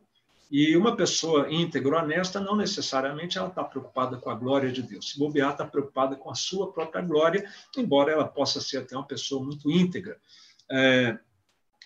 E 0.50 0.76
uma 0.76 0.94
pessoa 0.94 1.50
íntegra, 1.50 2.02
honesta, 2.02 2.40
não 2.40 2.56
necessariamente 2.56 3.38
ela 3.38 3.48
está 3.48 3.64
preocupada 3.64 4.18
com 4.18 4.28
a 4.28 4.34
glória 4.34 4.70
de 4.70 4.82
Deus. 4.82 5.12
Se 5.12 5.18
bobear, 5.18 5.52
está 5.52 5.64
preocupada 5.64 6.14
com 6.14 6.30
a 6.30 6.34
sua 6.34 6.70
própria 6.70 7.00
glória, 7.00 7.50
embora 7.74 8.12
ela 8.12 8.28
possa 8.28 8.60
ser 8.60 8.78
até 8.78 8.94
uma 8.94 9.06
pessoa 9.06 9.42
muito 9.42 9.70
íntegra. 9.70 10.18
É, 10.70 11.18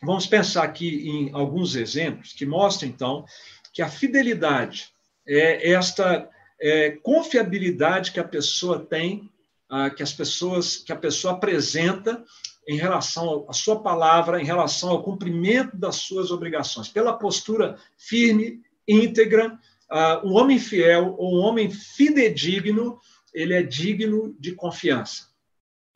Vamos 0.03 0.27
pensar 0.27 0.63
aqui 0.63 1.09
em 1.09 1.31
alguns 1.33 1.75
exemplos 1.75 2.33
que 2.33 2.47
mostram, 2.47 2.89
então, 2.89 3.25
que 3.73 3.83
a 3.83 3.89
fidelidade 3.89 4.93
é 5.27 5.71
esta 5.73 6.29
é, 6.61 6.91
confiabilidade 7.03 8.13
que 8.13 8.21
a 8.21 8.25
pessoa 8.25 8.85
tem, 8.85 9.31
ah, 9.69 9.91
que 9.91 10.03
as 10.03 10.13
pessoas, 10.13 10.77
que 10.77 10.93
a 10.93 10.97
pessoa 10.97 11.35
apresenta 11.35 12.25
em 12.67 12.77
relação 12.77 13.47
à 13.49 13.53
sua 13.53 13.83
palavra, 13.83 14.41
em 14.41 14.45
relação 14.45 14.91
ao 14.91 15.03
cumprimento 15.03 15.77
das 15.77 15.97
suas 15.97 16.31
obrigações, 16.31 16.89
pela 16.89 17.19
postura 17.19 17.79
firme, 17.97 18.61
íntegra, 18.87 19.59
ah, 19.91 20.23
um 20.25 20.35
homem 20.35 20.59
fiel 20.59 21.15
ou 21.19 21.37
um 21.37 21.41
homem 21.41 21.71
fidedigno, 21.71 22.99
ele 23.35 23.55
é 23.55 23.63
digno 23.63 24.35
de 24.39 24.53
confiança. 24.53 25.29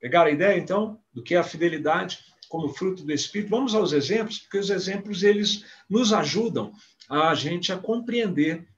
Pegaram 0.00 0.30
a 0.30 0.35
ideia, 0.35 0.59
então, 0.59 0.99
do 1.12 1.23
que 1.23 1.35
é 1.35 1.38
a 1.38 1.44
fidelidade? 1.44 2.31
Como 2.52 2.68
fruto 2.68 3.02
do 3.02 3.11
Espírito. 3.11 3.49
Vamos 3.49 3.75
aos 3.75 3.94
exemplos, 3.94 4.40
porque 4.40 4.59
os 4.59 4.68
exemplos 4.68 5.23
eles 5.23 5.64
nos 5.88 6.12
ajudam 6.12 6.71
a 7.09 7.35
gente 7.35 7.73
a 7.73 7.78
compreender 7.78 8.68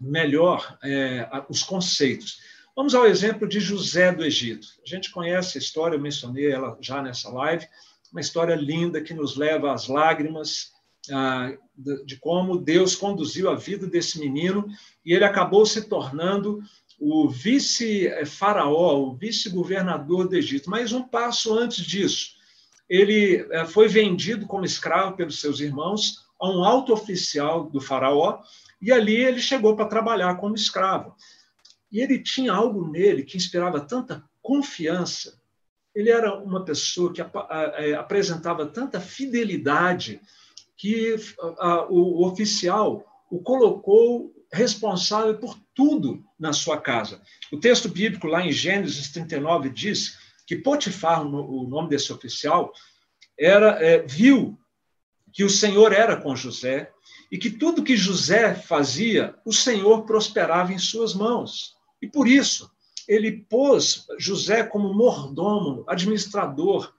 melhor 0.00 0.76
é, 0.82 1.30
os 1.48 1.62
conceitos. 1.62 2.40
Vamos 2.74 2.96
ao 2.96 3.06
exemplo 3.06 3.46
de 3.46 3.60
José 3.60 4.12
do 4.12 4.24
Egito. 4.24 4.66
A 4.84 4.88
gente 4.88 5.12
conhece 5.12 5.56
a 5.56 5.60
história, 5.60 5.94
eu 5.94 6.00
mencionei 6.00 6.50
ela 6.50 6.76
já 6.80 7.00
nessa 7.00 7.30
live, 7.30 7.64
uma 8.10 8.20
história 8.20 8.56
linda 8.56 9.00
que 9.00 9.14
nos 9.14 9.36
leva 9.36 9.72
às 9.72 9.86
lágrimas 9.86 10.72
ah, 11.12 11.56
de 12.04 12.16
como 12.16 12.58
Deus 12.58 12.96
conduziu 12.96 13.48
a 13.48 13.54
vida 13.54 13.86
desse 13.86 14.18
menino 14.18 14.66
e 15.04 15.14
ele 15.14 15.24
acabou 15.24 15.64
se 15.64 15.88
tornando 15.88 16.60
o 16.98 17.28
vice-faraó, 17.28 18.98
o 18.98 19.14
vice-governador 19.14 20.28
do 20.28 20.34
Egito. 20.34 20.68
Mas 20.68 20.92
um 20.92 21.04
passo 21.04 21.56
antes 21.56 21.84
disso, 21.84 22.35
ele 22.88 23.46
eh, 23.50 23.64
foi 23.66 23.88
vendido 23.88 24.46
como 24.46 24.64
escravo 24.64 25.16
pelos 25.16 25.40
seus 25.40 25.60
irmãos 25.60 26.26
a 26.40 26.48
um 26.48 26.64
alto 26.64 26.92
oficial 26.92 27.68
do 27.70 27.80
faraó, 27.80 28.40
e 28.80 28.92
ali 28.92 29.16
ele 29.16 29.40
chegou 29.40 29.74
para 29.74 29.86
trabalhar 29.88 30.36
como 30.36 30.54
escravo. 30.54 31.14
E 31.90 32.00
ele 32.00 32.18
tinha 32.18 32.52
algo 32.52 32.90
nele 32.90 33.22
que 33.22 33.36
inspirava 33.36 33.80
tanta 33.80 34.22
confiança. 34.42 35.40
Ele 35.94 36.10
era 36.10 36.36
uma 36.38 36.64
pessoa 36.64 37.12
que 37.12 37.22
eh, 37.22 37.94
apresentava 37.94 38.66
tanta 38.66 39.00
fidelidade 39.00 40.20
que 40.76 41.16
o 41.88 42.26
oficial 42.26 43.02
o 43.30 43.40
colocou 43.40 44.32
responsável 44.52 45.36
por 45.38 45.58
tudo 45.74 46.24
na 46.38 46.52
sua 46.52 46.80
casa. 46.80 47.20
O 47.52 47.58
texto 47.58 47.88
bíblico 47.88 48.26
lá 48.26 48.44
em 48.44 48.52
Gênesis 48.52 49.10
39 49.10 49.70
diz 49.70 50.18
que 50.46 50.56
Potifar, 50.56 51.26
o 51.26 51.68
nome 51.68 51.88
desse 51.88 52.12
oficial, 52.12 52.72
era 53.38 53.82
é, 53.84 53.98
viu 54.02 54.58
que 55.32 55.44
o 55.44 55.50
Senhor 55.50 55.92
era 55.92 56.16
com 56.16 56.36
José 56.36 56.90
e 57.30 57.36
que 57.36 57.50
tudo 57.50 57.82
que 57.82 57.96
José 57.96 58.54
fazia, 58.54 59.34
o 59.44 59.52
Senhor 59.52 60.04
prosperava 60.06 60.72
em 60.72 60.78
suas 60.78 61.12
mãos. 61.14 61.74
E 62.00 62.06
por 62.06 62.28
isso, 62.28 62.70
ele 63.06 63.44
pôs 63.48 64.06
José 64.18 64.62
como 64.62 64.94
mordomo, 64.94 65.84
administrador 65.86 66.92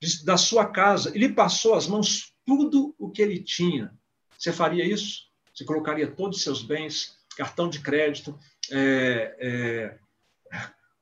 de, 0.00 0.24
da 0.24 0.36
sua 0.36 0.66
casa. 0.66 1.12
Ele 1.14 1.28
passou 1.28 1.74
às 1.74 1.86
mãos 1.86 2.32
tudo 2.44 2.94
o 2.98 3.10
que 3.10 3.22
ele 3.22 3.40
tinha. 3.40 3.92
Você 4.38 4.52
faria 4.52 4.84
isso? 4.84 5.24
Você 5.54 5.64
colocaria 5.64 6.10
todos 6.10 6.38
os 6.38 6.42
seus 6.42 6.62
bens, 6.62 7.16
cartão 7.36 7.68
de 7.68 7.80
crédito, 7.80 8.38
é, 8.70 9.36
é, 9.38 9.98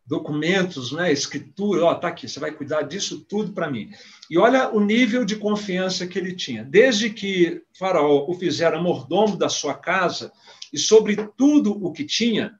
documentos, 0.04 0.92
né, 0.92 1.12
escritura, 1.12 1.84
ó, 1.84 1.94
tá 1.94 2.08
aqui, 2.08 2.28
você 2.28 2.40
vai 2.40 2.50
cuidar 2.50 2.82
disso 2.82 3.24
tudo 3.28 3.52
para 3.52 3.70
mim. 3.70 3.90
E 4.28 4.36
olha 4.36 4.70
o 4.70 4.80
nível 4.80 5.24
de 5.24 5.36
confiança 5.36 6.06
que 6.06 6.18
ele 6.18 6.34
tinha. 6.34 6.64
Desde 6.64 7.10
que 7.10 7.62
Faraó 7.78 8.26
o 8.28 8.34
fizera 8.34 8.80
mordomo 8.80 9.36
da 9.36 9.48
sua 9.48 9.74
casa 9.74 10.32
e 10.72 10.78
sobre 10.78 11.16
tudo 11.36 11.72
o 11.84 11.92
que 11.92 12.04
tinha, 12.04 12.58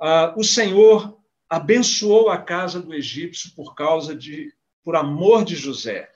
uh, 0.00 0.38
o 0.38 0.42
Senhor 0.42 1.16
abençoou 1.48 2.28
a 2.28 2.38
casa 2.38 2.80
do 2.80 2.94
egípcio 2.94 3.52
por 3.54 3.74
causa 3.74 4.14
de, 4.14 4.52
por 4.84 4.96
amor 4.96 5.44
de 5.44 5.56
José. 5.56 6.08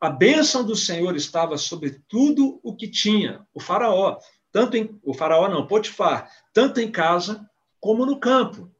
A 0.00 0.08
bênção 0.08 0.64
do 0.64 0.74
Senhor 0.74 1.14
estava 1.14 1.58
sobre 1.58 2.00
tudo 2.08 2.58
o 2.62 2.74
que 2.74 2.88
tinha, 2.88 3.46
o 3.52 3.60
Faraó, 3.60 4.18
tanto 4.50 4.76
em, 4.76 4.98
o 5.02 5.12
Faraó 5.12 5.48
não, 5.48 5.66
Potifar, 5.66 6.30
tanto 6.52 6.80
em 6.80 6.90
casa 6.90 7.48
como 7.78 8.04
no 8.06 8.18
campo. 8.18 8.70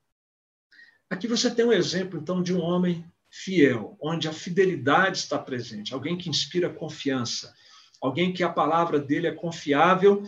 Aqui 1.11 1.27
você 1.27 1.53
tem 1.53 1.65
um 1.65 1.73
exemplo, 1.73 2.21
então, 2.21 2.41
de 2.41 2.55
um 2.55 2.61
homem 2.61 3.05
fiel, 3.29 3.99
onde 4.01 4.29
a 4.29 4.33
fidelidade 4.33 5.19
está 5.19 5.37
presente, 5.37 5.93
alguém 5.93 6.17
que 6.17 6.31
inspira 6.31 6.71
confiança, 6.71 7.53
alguém 8.01 8.33
que 8.33 8.45
a 8.45 8.49
palavra 8.49 9.01
dele 9.01 9.27
é 9.27 9.35
confiável. 9.35 10.23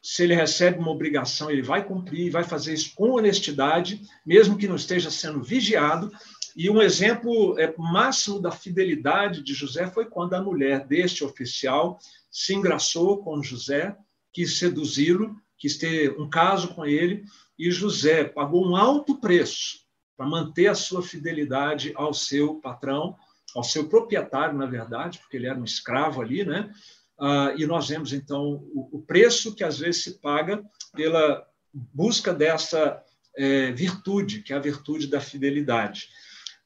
Se 0.00 0.22
ele 0.22 0.36
recebe 0.36 0.78
uma 0.78 0.92
obrigação, 0.92 1.50
ele 1.50 1.60
vai 1.60 1.84
cumprir, 1.84 2.30
vai 2.30 2.44
fazer 2.44 2.72
isso 2.72 2.94
com 2.94 3.16
honestidade, 3.16 4.00
mesmo 4.24 4.56
que 4.56 4.68
não 4.68 4.76
esteja 4.76 5.10
sendo 5.10 5.42
vigiado. 5.42 6.08
E 6.56 6.70
um 6.70 6.80
exemplo 6.80 7.58
é, 7.58 7.74
máximo 7.76 8.40
da 8.40 8.52
fidelidade 8.52 9.42
de 9.42 9.52
José 9.54 9.90
foi 9.90 10.04
quando 10.04 10.34
a 10.34 10.42
mulher 10.42 10.86
deste 10.86 11.24
oficial 11.24 11.98
se 12.30 12.54
engraçou 12.54 13.24
com 13.24 13.42
José, 13.42 13.96
quis 14.32 14.56
seduzi-lo, 14.56 15.34
quis 15.56 15.76
ter 15.76 16.16
um 16.16 16.30
caso 16.30 16.74
com 16.74 16.86
ele, 16.86 17.24
e 17.58 17.72
José 17.72 18.22
pagou 18.22 18.64
um 18.64 18.76
alto 18.76 19.20
preço 19.20 19.87
para 20.18 20.26
manter 20.26 20.66
a 20.66 20.74
sua 20.74 21.00
fidelidade 21.00 21.92
ao 21.94 22.12
seu 22.12 22.56
patrão, 22.56 23.16
ao 23.54 23.62
seu 23.62 23.88
proprietário, 23.88 24.58
na 24.58 24.66
verdade, 24.66 25.20
porque 25.20 25.36
ele 25.36 25.46
era 25.46 25.58
um 25.58 25.64
escravo 25.64 26.20
ali, 26.20 26.44
né? 26.44 26.74
Ah, 27.20 27.54
e 27.56 27.64
nós 27.64 27.88
vemos, 27.88 28.12
então, 28.12 28.68
o, 28.74 29.00
preço 29.06 29.54
que 29.54 29.62
às 29.62 29.78
vezes 29.78 30.02
se 30.02 30.20
paga 30.20 30.64
pela 30.92 31.46
busca 31.72 32.34
dessa 32.34 33.00
é, 33.36 33.70
virtude, 33.70 34.42
que 34.42 34.52
é 34.52 34.56
a 34.56 34.60
virtude 34.60 35.06
da 35.06 35.20
fidelidade. 35.20 36.08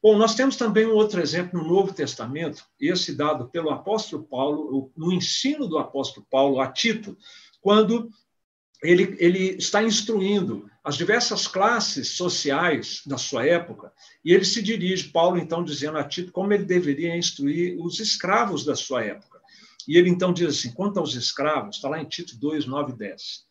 Bom, 0.01 0.17
nós 0.17 0.33
temos 0.33 0.55
também 0.55 0.87
um 0.87 0.95
outro 0.95 1.21
exemplo 1.21 1.61
no 1.61 1.67
Novo 1.67 1.93
Testamento, 1.93 2.65
esse 2.79 3.15
dado 3.15 3.49
pelo 3.49 3.69
apóstolo 3.69 4.23
Paulo, 4.23 4.91
no 4.97 5.11
ensino 5.11 5.67
do 5.67 5.77
apóstolo 5.77 6.25
Paulo 6.29 6.59
a 6.59 6.67
Tito, 6.67 7.15
quando 7.61 8.09
ele, 8.81 9.15
ele 9.19 9.55
está 9.57 9.81
instruindo 9.83 10.69
as 10.83 10.97
diversas 10.97 11.47
classes 11.47 12.09
sociais 12.09 13.01
da 13.05 13.17
sua 13.17 13.45
época, 13.45 13.93
e 14.23 14.33
ele 14.33 14.43
se 14.43 14.61
dirige, 14.61 15.09
Paulo, 15.09 15.37
então, 15.37 15.63
dizendo 15.63 15.97
a 15.97 16.03
Tito 16.03 16.31
como 16.31 16.51
ele 16.51 16.65
deveria 16.65 17.15
instruir 17.15 17.79
os 17.79 17.99
escravos 17.99 18.65
da 18.65 18.75
sua 18.75 19.03
época. 19.03 19.39
E 19.87 19.97
ele 19.97 20.09
então 20.09 20.33
diz 20.33 20.47
assim: 20.47 20.73
quanto 20.73 20.99
aos 20.99 21.15
escravos, 21.15 21.77
está 21.77 21.87
lá 21.87 22.01
em 22.01 22.05
Tito 22.05 22.37
2, 22.37 22.65
9 22.65 22.91
e 22.91 22.95
10, 22.97 23.45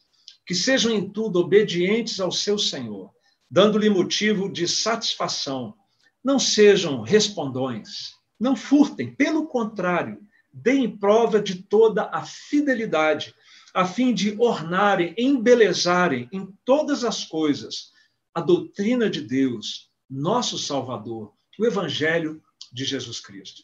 que 0.47 0.55
sejam 0.55 0.93
em 0.93 1.09
tudo 1.09 1.41
obedientes 1.41 2.21
ao 2.21 2.31
seu 2.31 2.59
Senhor, 2.59 3.11
dando-lhe 3.51 3.89
motivo 3.89 4.53
de 4.53 4.69
satisfação, 4.69 5.75
não 6.23 6.39
sejam 6.39 7.01
respondões, 7.01 8.15
não 8.39 8.55
furtem, 8.55 9.15
pelo 9.15 9.47
contrário, 9.47 10.21
deem 10.53 10.99
prova 10.99 11.41
de 11.41 11.63
toda 11.63 12.11
a 12.13 12.23
fidelidade 12.25 13.35
a 13.75 13.87
fim 13.87 14.13
de 14.13 14.37
ornarem, 14.39 15.15
embelezarem 15.17 16.29
em 16.33 16.47
todas 16.65 17.05
as 17.05 17.25
coisas 17.25 17.91
a 18.35 18.41
doutrina 18.41 19.09
de 19.09 19.23
Deus, 19.23 19.91
nosso 20.09 20.59
Salvador, 20.59 21.33
o 21.59 21.67
Evangelho 21.67 22.43
de 22.73 22.85
Jesus 22.85 23.21
Cristo. 23.21 23.63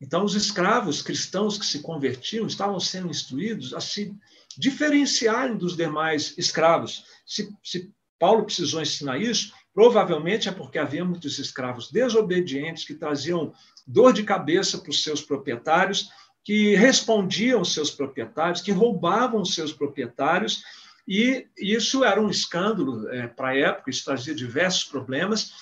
Então, 0.00 0.24
os 0.24 0.34
escravos 0.34 1.02
cristãos 1.02 1.58
que 1.58 1.66
se 1.66 1.80
convertiam 1.80 2.46
estavam 2.46 2.80
sendo 2.80 3.10
instruídos 3.10 3.74
a 3.74 3.80
se 3.80 4.14
diferenciarem 4.56 5.56
dos 5.56 5.76
demais 5.76 6.34
escravos. 6.38 7.04
Se, 7.26 7.54
se 7.62 7.92
Paulo 8.18 8.44
precisou 8.44 8.80
ensinar 8.80 9.18
isso, 9.18 9.52
provavelmente 9.74 10.48
é 10.48 10.52
porque 10.52 10.78
havia 10.78 11.04
muitos 11.04 11.38
escravos 11.38 11.90
desobedientes 11.90 12.84
que 12.84 12.94
traziam 12.94 13.52
dor 13.86 14.12
de 14.12 14.22
cabeça 14.22 14.78
para 14.78 14.90
os 14.90 15.02
seus 15.02 15.20
proprietários, 15.20 16.08
que 16.44 16.74
respondiam 16.74 17.64
seus 17.64 17.90
proprietários, 17.90 18.62
que 18.62 18.72
roubavam 18.72 19.44
seus 19.44 19.72
proprietários, 19.72 20.62
e 21.06 21.46
isso 21.58 22.04
era 22.04 22.20
um 22.20 22.30
escândalo 22.30 23.08
é, 23.10 23.26
para 23.26 23.48
a 23.48 23.56
época, 23.56 23.90
isso 23.90 24.04
trazia 24.04 24.34
diversos 24.34 24.84
problemas, 24.84 25.52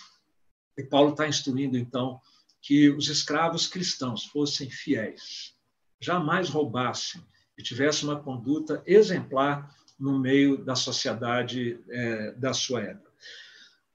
e 0.76 0.84
Paulo 0.84 1.10
está 1.10 1.26
instruindo, 1.26 1.76
então, 1.76 2.20
que 2.60 2.90
os 2.90 3.08
escravos 3.08 3.66
cristãos 3.66 4.24
fossem 4.26 4.70
fiéis, 4.70 5.54
jamais 6.00 6.48
roubassem 6.48 7.20
e 7.56 7.62
tivessem 7.62 8.08
uma 8.08 8.20
conduta 8.20 8.82
exemplar 8.86 9.74
no 9.98 10.18
meio 10.18 10.64
da 10.64 10.76
sociedade 10.76 11.80
é, 11.90 12.32
da 12.32 12.52
sua 12.52 12.82
época. 12.82 13.10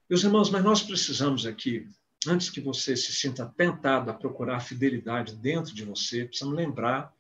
Meus 0.10 0.24
irmãos, 0.24 0.50
mas 0.50 0.64
nós 0.64 0.84
precisamos 0.84 1.46
aqui, 1.46 1.88
antes 2.28 2.50
que 2.50 2.62
você 2.62 2.96
se 2.96 3.14
sinta 3.14 3.46
tentado 3.46 4.10
a 4.10 4.14
procurar 4.14 4.60
fidelidade 4.60 5.36
dentro 5.36 5.74
de 5.74 5.84
você, 5.84 6.26
precisamos 6.26 6.56
lembrar 6.56 7.14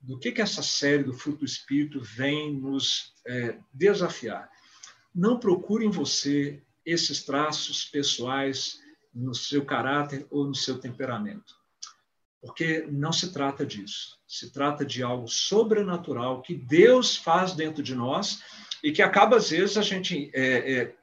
do 0.00 0.18
que, 0.18 0.32
que 0.32 0.42
essa 0.42 0.62
série 0.62 1.02
do 1.02 1.14
fruto 1.14 1.40
do 1.40 1.44
Espírito 1.44 2.00
vem 2.00 2.54
nos 2.54 3.14
é, 3.26 3.58
desafiar. 3.72 4.50
Não 5.14 5.38
procure 5.38 5.86
em 5.86 5.90
você 5.90 6.62
esses 6.84 7.24
traços 7.24 7.84
pessoais 7.84 8.80
no 9.14 9.34
seu 9.34 9.64
caráter 9.64 10.26
ou 10.30 10.44
no 10.46 10.54
seu 10.54 10.78
temperamento. 10.78 11.54
Porque 12.40 12.86
não 12.90 13.12
se 13.12 13.32
trata 13.32 13.64
disso. 13.64 14.18
Se 14.28 14.50
trata 14.50 14.84
de 14.84 15.02
algo 15.02 15.26
sobrenatural 15.26 16.42
que 16.42 16.54
Deus 16.54 17.16
faz 17.16 17.54
dentro 17.54 17.82
de 17.82 17.94
nós 17.94 18.42
e 18.82 18.92
que 18.92 19.00
acaba, 19.00 19.36
às 19.36 19.48
vezes, 19.48 19.78
a 19.78 19.82
gente 19.82 20.30
é, 20.34 20.74
é, 20.74 20.96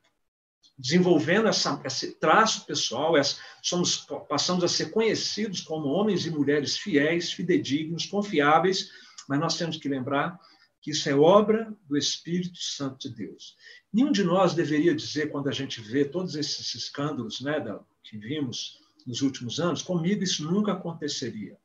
desenvolvendo 0.77 1.47
essa, 1.47 1.79
esse 1.85 2.13
traço 2.13 2.65
pessoal, 2.65 3.15
essa, 3.15 3.37
somos, 3.61 4.07
passamos 4.27 4.63
a 4.63 4.67
ser 4.67 4.91
conhecidos 4.91 5.61
como 5.61 5.89
homens 5.89 6.25
e 6.25 6.31
mulheres 6.31 6.77
fiéis, 6.77 7.31
fidedignos, 7.31 8.05
confiáveis, 8.05 8.89
mas 9.27 9.39
nós 9.39 9.57
temos 9.57 9.77
que 9.77 9.87
lembrar 9.87 10.39
que 10.81 10.91
isso 10.91 11.07
é 11.07 11.15
obra 11.15 11.71
do 11.87 11.95
Espírito 11.95 12.57
Santo 12.57 13.07
de 13.07 13.15
Deus. 13.15 13.55
Nenhum 13.93 14.11
de 14.11 14.23
nós 14.23 14.55
deveria 14.55 14.95
dizer, 14.95 15.29
quando 15.31 15.47
a 15.47 15.51
gente 15.51 15.79
vê 15.79 16.03
todos 16.03 16.35
esses 16.35 16.73
escândalos 16.73 17.41
né, 17.41 17.59
da, 17.59 17.79
que 18.03 18.17
vimos 18.17 18.79
nos 19.05 19.21
últimos 19.21 19.59
anos, 19.59 19.83
comigo 19.83 20.23
isso 20.23 20.43
nunca 20.49 20.73
aconteceria. 20.73 21.57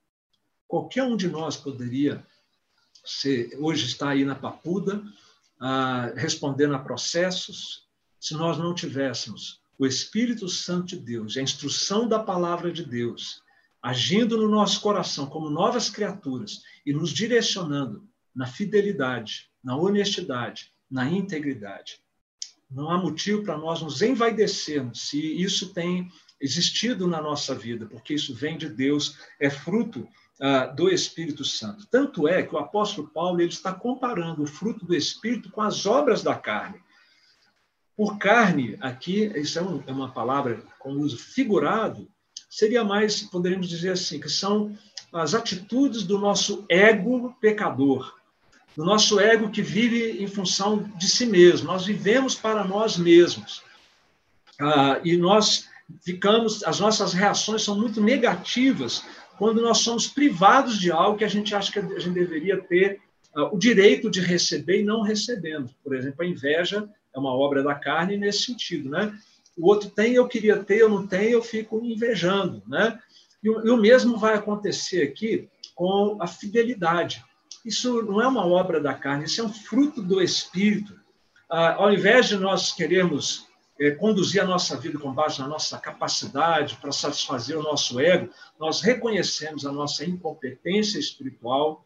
Qualquer 0.69 1.05
um 1.05 1.17
de 1.17 1.29
nós 1.29 1.57
poderia 1.57 2.27
ser, 3.05 3.57
hoje 3.59 3.87
está 3.87 4.11
aí 4.11 4.25
na 4.25 4.35
papuda, 4.35 5.03
ah, 5.59 6.13
respondendo 6.17 6.75
a 6.75 6.79
processos, 6.79 7.86
se 8.27 8.35
nós 8.35 8.59
não 8.59 8.75
tivéssemos 8.75 9.61
o 9.79 9.87
Espírito 9.87 10.49
Santo 10.49 10.87
de 10.87 10.97
Deus, 10.97 11.37
a 11.37 11.43
instrução 11.43 12.09
da 12.09 12.19
palavra 12.19 12.73
de 12.73 12.85
Deus, 12.85 13.41
agindo 13.81 14.37
no 14.37 14.49
nosso 14.49 14.81
coração 14.81 15.27
como 15.27 15.49
novas 15.49 15.89
criaturas 15.89 16.63
e 16.85 16.93
nos 16.93 17.11
direcionando 17.11 18.05
na 18.35 18.45
fidelidade, 18.45 19.49
na 19.63 19.77
honestidade, 19.77 20.73
na 20.91 21.09
integridade. 21.09 22.01
Não 22.69 22.91
há 22.91 22.99
motivo 22.99 23.45
para 23.45 23.57
nós 23.57 23.81
nos 23.81 24.03
envaidecermos 24.03 25.09
se 25.09 25.41
isso 25.41 25.73
tem 25.73 26.11
existido 26.41 27.07
na 27.07 27.23
nossa 27.23 27.55
vida, 27.55 27.87
porque 27.87 28.13
isso 28.13 28.35
vem 28.35 28.59
de 28.59 28.69
Deus, 28.69 29.17
é 29.39 29.49
fruto 29.49 30.09
ah, 30.41 30.67
do 30.67 30.89
Espírito 30.89 31.45
Santo. 31.45 31.87
Tanto 31.87 32.27
é 32.27 32.43
que 32.43 32.57
o 32.57 32.59
apóstolo 32.59 33.07
Paulo 33.07 33.41
ele 33.41 33.51
está 33.51 33.73
comparando 33.73 34.43
o 34.43 34.49
fruto 34.49 34.85
do 34.85 34.97
Espírito 34.97 35.49
com 35.49 35.61
as 35.61 35.87
obras 35.87 36.25
da 36.25 36.35
carne. 36.35 36.85
Por 37.97 38.19
carne, 38.19 38.77
aqui, 38.81 39.33
isso 39.37 39.59
é, 39.59 39.63
um, 39.63 39.83
é 39.87 39.93
uma 39.93 40.11
palavra 40.11 40.63
com 40.79 40.93
uso 40.93 41.17
figurado, 41.17 42.09
seria 42.51 42.85
mais, 42.85 43.23
poderíamos 43.23 43.69
dizer 43.69 43.91
assim, 43.91 44.21
que 44.21 44.29
são 44.29 44.77
as 45.13 45.35
atitudes 45.35 46.03
do 46.03 46.19
nosso 46.19 46.65
ego 46.69 47.35
pecador, 47.41 48.15
do 48.77 48.85
nosso 48.85 49.19
ego 49.19 49.51
que 49.51 49.63
vive 49.63 50.23
em 50.23 50.27
função 50.27 50.83
de 50.97 51.09
si 51.09 51.25
mesmo. 51.25 51.67
Nós 51.67 51.87
vivemos 51.87 52.35
para 52.35 52.65
nós 52.65 52.99
mesmos. 52.99 53.63
Ah, 54.61 55.01
e 55.03 55.17
nós 55.17 55.67
ficamos, 56.03 56.63
as 56.65 56.81
nossas 56.81 57.13
reações 57.15 57.63
são 57.63 57.79
muito 57.79 58.01
negativas 58.01 59.03
quando 59.39 59.61
nós 59.61 59.79
somos 59.79 60.07
privados 60.07 60.79
de 60.79 60.91
algo 60.91 61.19
que 61.19 61.25
a 61.25 61.29
gente 61.29 61.55
acha 61.55 61.73
que 61.73 61.79
a 61.79 61.99
gente 61.99 62.15
deveria 62.15 62.61
ter 62.61 63.01
uh, 63.37 63.55
o 63.55 63.59
direito 63.59 64.11
de 64.11 64.21
receber 64.21 64.81
e 64.81 64.85
não 64.85 65.03
recebendo. 65.03 65.71
Por 65.85 65.95
exemplo, 65.95 66.23
a 66.23 66.27
inveja 66.27 66.89
é 67.17 67.21
uma 67.21 67.35
obra 67.35 67.63
da 67.63 67.75
carne 67.75 68.17
nesse 68.17 68.45
sentido, 68.45 68.91
né? 68.91 69.17
O 69.57 69.67
outro 69.69 69.89
tem, 69.89 70.15
eu 70.15 70.29
queria 70.29 70.63
ter, 70.63 70.79
eu 70.79 70.89
não 70.89 71.07
tenho, 71.07 71.31
eu 71.31 71.43
fico 71.43 71.81
invejando, 71.83 72.63
né? 72.67 72.99
E, 73.43 73.49
e 73.49 73.71
o 73.71 73.77
mesmo 73.77 74.19
vai 74.19 74.35
acontecer 74.35 75.03
aqui 75.03 75.49
com 75.75 76.19
a 76.21 76.27
fidelidade. 76.27 77.25
Isso 77.65 78.03
não 78.03 78.21
é 78.21 78.29
uma 78.29 78.47
obra 78.47 78.81
da 78.81 78.95
carne, 78.95 79.25
isso 79.25 79.41
é 79.41 79.45
um 79.45 79.53
fruto 79.53 80.03
do 80.03 80.23
Espírito. 80.23 80.93
Uh, 81.51 81.79
ao 81.79 81.93
invés 81.93 82.27
de 82.27 82.37
nós 82.37 82.73
queremos 82.73 83.47
é, 83.79 83.91
conduzir 83.93 84.43
a 84.43 84.47
nossa 84.47 84.77
vida 84.77 84.99
com 84.99 85.13
base 85.13 85.39
na 85.39 85.47
nossa 85.47 85.79
capacidade 85.79 86.77
para 86.77 86.93
satisfazer 86.93 87.59
o 87.59 87.63
nosso 87.63 88.01
ego, 88.01 88.31
nós 88.59 88.81
reconhecemos 88.81 89.65
a 89.65 89.73
nossa 89.73 90.05
incompetência 90.05 90.99
espiritual. 90.99 91.85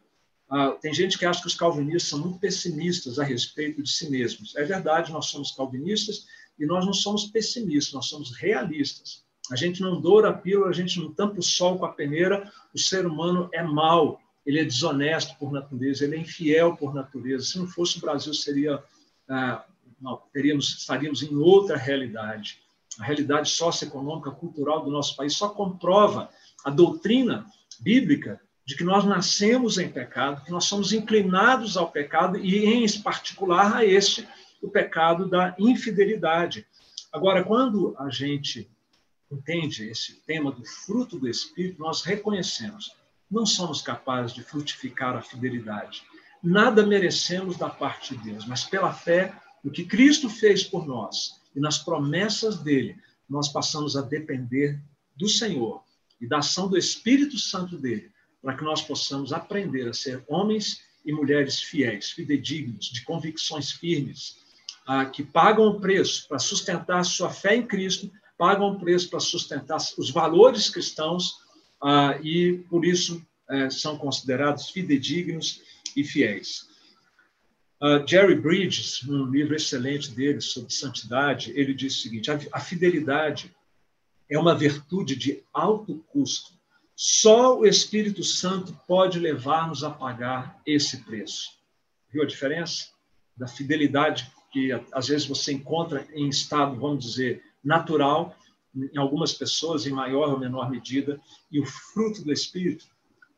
Ah, 0.51 0.71
tem 0.73 0.93
gente 0.93 1.17
que 1.17 1.25
acha 1.25 1.41
que 1.41 1.47
os 1.47 1.55
calvinistas 1.55 2.11
são 2.11 2.19
muito 2.19 2.41
pessimistas 2.41 3.21
a 3.21 3.25
respeito 3.25 3.81
de 3.83 3.89
si 3.89 4.11
mesmos. 4.11 4.57
É 4.57 4.65
verdade, 4.65 5.13
nós 5.13 5.27
somos 5.27 5.53
calvinistas 5.53 6.27
e 6.59 6.67
nós 6.67 6.85
não 6.85 6.93
somos 6.93 7.27
pessimistas, 7.27 7.95
nós 7.95 8.07
somos 8.07 8.37
realistas. 8.37 9.25
A 9.51 9.55
gente 9.55 9.81
não 9.81 10.01
doura 10.01 10.31
a 10.31 10.33
pílula, 10.33 10.69
a 10.69 10.73
gente 10.73 10.99
não 10.99 11.13
tampa 11.13 11.39
o 11.39 11.43
sol 11.43 11.79
com 11.79 11.85
a 11.85 11.93
peneira. 11.93 12.51
O 12.75 12.79
ser 12.79 13.07
humano 13.07 13.49
é 13.53 13.63
mau, 13.63 14.21
ele 14.45 14.59
é 14.59 14.65
desonesto 14.65 15.37
por 15.39 15.53
natureza, 15.53 16.05
ele 16.05 16.17
é 16.17 16.19
infiel 16.19 16.77
por 16.77 16.93
natureza. 16.93 17.45
Se 17.45 17.59
não 17.59 17.69
fosse 17.69 17.99
o 17.99 18.01
Brasil, 18.01 18.35
seria 18.35 18.83
ah, 19.29 19.65
nós 20.01 20.21
teríamos, 20.33 20.79
estaríamos 20.79 21.23
em 21.23 21.37
outra 21.37 21.77
realidade. 21.77 22.59
A 22.99 23.05
realidade 23.05 23.51
socioeconômica, 23.51 24.33
cultural 24.33 24.85
do 24.85 24.91
nosso 24.91 25.15
país 25.15 25.35
só 25.35 25.49
comprova 25.49 26.29
a 26.65 26.71
doutrina 26.71 27.47
bíblica 27.81 28.41
de 28.71 28.77
que 28.77 28.85
nós 28.85 29.05
nascemos 29.05 29.79
em 29.79 29.89
pecado, 29.89 30.45
que 30.45 30.51
nós 30.53 30.67
somos 30.67 30.93
inclinados 30.93 31.77
ao 31.77 31.91
pecado 31.91 32.39
e, 32.39 32.67
em 32.67 33.03
particular, 33.03 33.75
a 33.75 33.85
este, 33.85 34.29
o 34.63 34.69
pecado 34.69 35.29
da 35.29 35.57
infidelidade. 35.59 36.65
Agora, 37.13 37.43
quando 37.43 37.97
a 37.99 38.09
gente 38.11 38.71
entende 39.29 39.91
esse 39.91 40.21
tema 40.25 40.53
do 40.53 40.65
fruto 40.65 41.19
do 41.19 41.29
Espírito, 41.29 41.81
nós 41.81 42.03
reconhecemos, 42.03 42.95
não 43.29 43.45
somos 43.45 43.83
capazes 43.83 44.33
de 44.33 44.45
frutificar 44.45 45.17
a 45.17 45.21
fidelidade. 45.21 46.05
Nada 46.41 46.87
merecemos 46.87 47.57
da 47.57 47.69
parte 47.69 48.17
de 48.17 48.23
Deus, 48.23 48.47
mas 48.47 48.63
pela 48.63 48.93
fé 48.93 49.35
no 49.65 49.73
que 49.73 49.85
Cristo 49.85 50.31
fez 50.31 50.63
por 50.63 50.87
nós 50.87 51.41
e 51.57 51.59
nas 51.59 51.79
promessas 51.79 52.61
dele, 52.61 52.97
nós 53.29 53.49
passamos 53.49 53.97
a 53.97 54.03
depender 54.03 54.81
do 55.17 55.29
Senhor 55.29 55.83
e 56.21 56.29
da 56.29 56.39
ação 56.39 56.69
do 56.69 56.79
Espírito 56.79 57.37
Santo 57.37 57.77
dele, 57.77 58.13
para 58.43 58.57
que 58.57 58.65
nós 58.65 58.83
possamos 58.83 59.33
aprender 59.33 59.89
a 59.89 59.93
ser 59.93 60.25
homens 60.29 60.81
e 61.05 61.13
mulheres 61.13 61.61
fiéis, 61.61 62.11
fidedignos, 62.11 62.87
de 62.87 63.03
convicções 63.03 63.73
firmes, 63.73 64.37
ah, 64.87 65.07
que 65.07 65.23
pagam 65.23 65.67
o 65.67 65.81
preço 65.81 66.27
para 66.29 66.39
sustentar 66.39 67.05
sua 67.05 67.31
fé 67.31 67.57
em 67.57 67.67
Cristo, 67.67 68.11
pagam 68.37 68.73
o 68.73 68.79
preço 68.79 69.11
para 69.11 69.21
sustentar 69.21 69.79
os 69.99 70.11
valores 70.11 70.69
cristãos 70.69 71.37
ah, 71.83 72.19
e, 72.23 72.65
por 72.69 72.85
isso, 72.85 73.25
eh, 73.51 73.69
são 73.69 73.99
considerados 73.99 74.71
fidedignos 74.71 75.61
e 75.97 76.05
fiéis. 76.05 76.69
Uh, 77.83 78.07
Jerry 78.07 78.37
Bridges, 78.37 79.03
num 79.05 79.25
livro 79.25 79.57
excelente 79.57 80.13
dele 80.13 80.41
sobre 80.41 80.73
santidade, 80.73 81.51
ele 81.57 81.75
diz 81.75 81.97
o 81.97 82.01
seguinte: 82.03 82.31
a 82.31 82.61
fidelidade 82.61 83.53
é 84.31 84.39
uma 84.39 84.55
virtude 84.55 85.17
de 85.17 85.43
alto 85.53 86.05
custo. 86.13 86.60
Só 87.03 87.59
o 87.59 87.65
Espírito 87.65 88.23
Santo 88.23 88.79
pode 88.87 89.19
levar-nos 89.19 89.83
a 89.83 89.91
pagar 89.91 90.61
esse 90.67 91.03
preço. 91.03 91.49
Viu 92.13 92.23
a 92.23 92.27
diferença? 92.27 92.89
Da 93.35 93.49
fidelidade 93.49 94.31
que 94.53 94.71
às 94.93 95.09
vezes 95.09 95.27
você 95.27 95.51
encontra 95.51 96.07
em 96.13 96.29
estado, 96.29 96.79
vamos 96.79 97.03
dizer, 97.03 97.43
natural, 97.65 98.37
em 98.77 98.99
algumas 98.99 99.33
pessoas, 99.33 99.87
em 99.87 99.93
maior 99.93 100.29
ou 100.29 100.39
menor 100.39 100.71
medida, 100.71 101.19
e 101.51 101.59
o 101.59 101.65
fruto 101.65 102.23
do 102.23 102.31
Espírito 102.31 102.85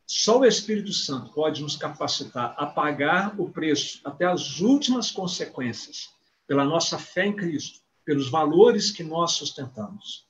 só 0.05 0.39
o 0.39 0.45
Espírito 0.45 0.91
Santo 0.91 1.31
pode 1.31 1.61
nos 1.61 1.77
capacitar 1.77 2.53
a 2.57 2.65
pagar 2.65 3.39
o 3.39 3.49
preço 3.49 4.01
até 4.03 4.25
as 4.25 4.59
últimas 4.59 5.09
consequências 5.09 6.09
pela 6.45 6.65
nossa 6.65 6.99
fé 6.99 7.27
em 7.27 7.33
Cristo, 7.33 7.79
pelos 8.03 8.29
valores 8.29 8.91
que 8.91 9.03
nós 9.03 9.31
sustentamos. 9.31 10.27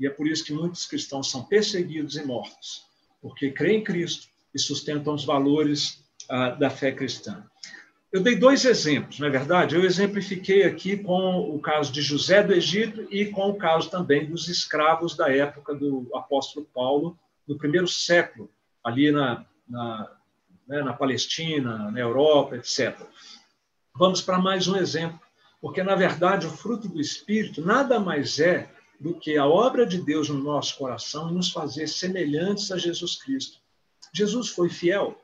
E 0.00 0.06
é 0.06 0.10
por 0.10 0.26
isso 0.26 0.42
que 0.42 0.52
muitos 0.54 0.86
cristãos 0.86 1.30
são 1.30 1.44
perseguidos 1.44 2.16
e 2.16 2.24
mortos, 2.24 2.86
porque 3.20 3.50
creem 3.50 3.80
em 3.80 3.84
Cristo 3.84 4.28
e 4.54 4.58
sustentam 4.58 5.14
os 5.14 5.26
valores 5.26 6.02
ah, 6.28 6.50
da 6.50 6.70
fé 6.70 6.90
cristã. 6.90 7.44
Eu 8.10 8.22
dei 8.22 8.34
dois 8.34 8.64
exemplos, 8.64 9.20
não 9.20 9.28
é 9.28 9.30
verdade? 9.30 9.76
Eu 9.76 9.84
exemplifiquei 9.84 10.64
aqui 10.64 10.96
com 10.96 11.54
o 11.54 11.60
caso 11.60 11.92
de 11.92 12.00
José 12.00 12.42
do 12.42 12.52
Egito 12.52 13.06
e 13.10 13.26
com 13.26 13.50
o 13.50 13.56
caso 13.56 13.88
também 13.88 14.26
dos 14.26 14.48
escravos 14.48 15.14
da 15.14 15.30
época 15.30 15.74
do 15.74 16.10
apóstolo 16.14 16.66
Paulo, 16.74 17.16
no 17.46 17.56
primeiro 17.56 17.86
século, 17.86 18.50
ali 18.82 19.12
na, 19.12 19.44
na, 19.68 20.10
né, 20.66 20.82
na 20.82 20.92
Palestina, 20.92 21.90
na 21.90 22.00
Europa, 22.00 22.56
etc. 22.56 22.98
Vamos 23.94 24.22
para 24.22 24.38
mais 24.38 24.66
um 24.66 24.76
exemplo, 24.76 25.20
porque, 25.60 25.82
na 25.82 25.94
verdade, 25.94 26.46
o 26.46 26.50
fruto 26.50 26.88
do 26.88 27.00
Espírito 27.00 27.64
nada 27.64 28.00
mais 28.00 28.40
é 28.40 28.68
do 29.00 29.14
que 29.14 29.38
a 29.38 29.46
obra 29.46 29.86
de 29.86 29.98
Deus 29.98 30.28
no 30.28 30.38
nosso 30.38 30.76
coração 30.76 31.30
e 31.30 31.32
nos 31.32 31.50
fazer 31.50 31.88
semelhantes 31.88 32.70
a 32.70 32.76
Jesus 32.76 33.16
Cristo. 33.16 33.58
Jesus 34.12 34.50
foi 34.50 34.68
fiel. 34.68 35.18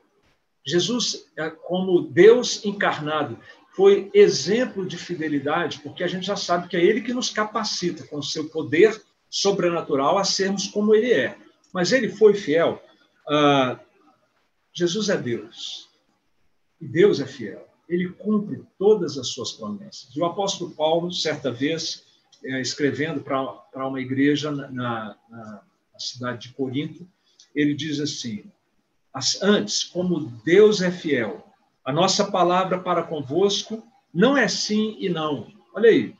Jesus, 0.65 1.27
é, 1.37 1.49
como 1.51 2.01
Deus 2.01 2.65
encarnado, 2.65 3.39
foi 3.75 4.09
exemplo 4.15 4.83
de 4.83 4.97
fidelidade, 4.97 5.79
porque 5.81 6.03
a 6.03 6.07
gente 6.07 6.25
já 6.25 6.35
sabe 6.35 6.67
que 6.67 6.75
é 6.75 6.83
Ele 6.83 7.01
que 7.01 7.13
nos 7.13 7.29
capacita 7.29 8.03
com 8.07 8.17
o 8.17 8.23
seu 8.23 8.49
poder 8.49 8.99
sobrenatural 9.29 10.17
a 10.17 10.23
sermos 10.23 10.67
como 10.67 10.95
Ele 10.95 11.13
é. 11.13 11.37
Mas 11.71 11.91
Ele 11.91 12.09
foi 12.09 12.33
fiel. 12.33 12.81
Ah, 13.29 13.79
Jesus 14.73 15.09
é 15.09 15.17
Deus. 15.17 15.87
E 16.81 16.87
Deus 16.87 17.19
é 17.19 17.27
fiel. 17.27 17.67
Ele 17.87 18.09
cumpre 18.09 18.63
todas 18.79 19.17
as 19.17 19.27
suas 19.27 19.51
promessas. 19.51 20.09
E 20.15 20.19
o 20.19 20.25
apóstolo 20.25 20.71
Paulo, 20.71 21.11
certa 21.11 21.51
vez, 21.51 22.06
escrevendo 22.61 23.21
para 23.21 23.87
uma 23.87 23.99
igreja 23.99 24.51
na, 24.51 24.69
na, 24.69 25.15
na, 25.29 25.63
cidade 25.99 26.47
de 26.47 26.53
Corinto, 26.53 27.07
ele 27.53 27.73
diz 27.73 27.99
assim: 27.99 28.45
Antes, 29.41 29.83
como 29.83 30.31
Deus 30.45 30.81
é 30.81 30.91
fiel, 30.91 31.45
a 31.83 31.91
nossa 31.91 32.29
palavra 32.31 32.79
para 32.79 33.03
convosco 33.03 33.83
não 34.13 34.37
é 34.37 34.47
sim 34.47 34.95
e 34.99 35.09
não. 35.09 35.47
Olha 35.73 35.89
aí, 35.89 36.15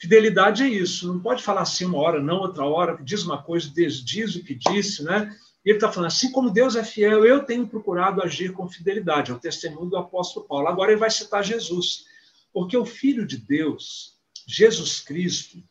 fidelidade 0.00 0.62
é 0.62 0.68
isso, 0.68 1.12
não 1.12 1.20
pode 1.20 1.42
falar 1.42 1.62
assim 1.62 1.84
uma 1.84 1.98
hora, 1.98 2.20
não 2.20 2.38
outra 2.38 2.64
hora, 2.64 2.98
diz 3.02 3.24
uma 3.24 3.40
coisa, 3.40 3.70
desdiz 3.72 4.34
o 4.34 4.44
que 4.44 4.54
disse, 4.54 5.04
né? 5.04 5.34
E 5.64 5.70
ele 5.70 5.76
está 5.76 5.90
falando, 5.90 6.08
assim 6.08 6.32
como 6.32 6.50
Deus 6.50 6.74
é 6.74 6.82
fiel, 6.82 7.24
eu 7.24 7.44
tenho 7.44 7.68
procurado 7.68 8.20
agir 8.20 8.52
com 8.52 8.68
fidelidade, 8.68 9.30
é 9.30 9.34
o 9.34 9.38
testemunho 9.38 9.90
do 9.90 9.96
apóstolo 9.96 10.46
Paulo. 10.46 10.66
Agora 10.66 10.90
ele 10.90 10.98
vai 10.98 11.10
citar 11.10 11.44
Jesus, 11.44 12.04
porque 12.52 12.76
o 12.76 12.84
Filho 12.84 13.24
de 13.24 13.36
Deus, 13.36 14.16
Jesus 14.52 15.00
Cristo 15.00 15.62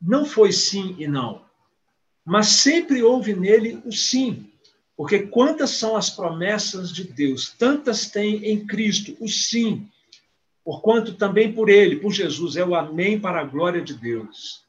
não 0.00 0.24
foi 0.24 0.52
sim 0.52 0.94
e 0.98 1.08
não, 1.08 1.44
mas 2.24 2.46
sempre 2.46 3.02
houve 3.02 3.34
nele 3.34 3.82
o 3.84 3.90
sim. 3.90 4.50
Porque 4.96 5.26
quantas 5.26 5.70
são 5.70 5.96
as 5.96 6.08
promessas 6.08 6.92
de 6.92 7.02
Deus, 7.02 7.50
tantas 7.58 8.08
tem 8.08 8.44
em 8.44 8.64
Cristo 8.64 9.16
o 9.18 9.28
sim, 9.28 9.90
porquanto 10.64 11.14
também 11.14 11.52
por 11.52 11.68
ele, 11.68 11.96
por 11.96 12.12
Jesus, 12.12 12.56
é 12.56 12.64
o 12.64 12.76
amém 12.76 13.18
para 13.18 13.40
a 13.40 13.44
glória 13.44 13.82
de 13.82 13.94
Deus. 13.94 14.62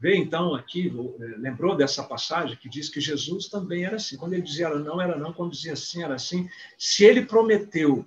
Vê 0.00 0.16
então 0.16 0.52
aqui, 0.56 0.88
eh, 0.88 1.34
lembrou 1.38 1.76
dessa 1.76 2.02
passagem 2.02 2.56
que 2.56 2.68
diz 2.68 2.88
que 2.88 3.00
Jesus 3.00 3.48
também 3.48 3.84
era 3.84 3.96
assim. 3.96 4.16
Quando 4.16 4.32
ele 4.32 4.42
dizia 4.42 4.66
era 4.66 4.78
não, 4.80 5.00
era 5.00 5.16
não, 5.16 5.32
quando 5.32 5.52
dizia 5.52 5.76
sim, 5.76 6.02
era 6.02 6.18
sim. 6.18 6.48
Se 6.76 7.04
ele 7.04 7.24
prometeu 7.24 8.04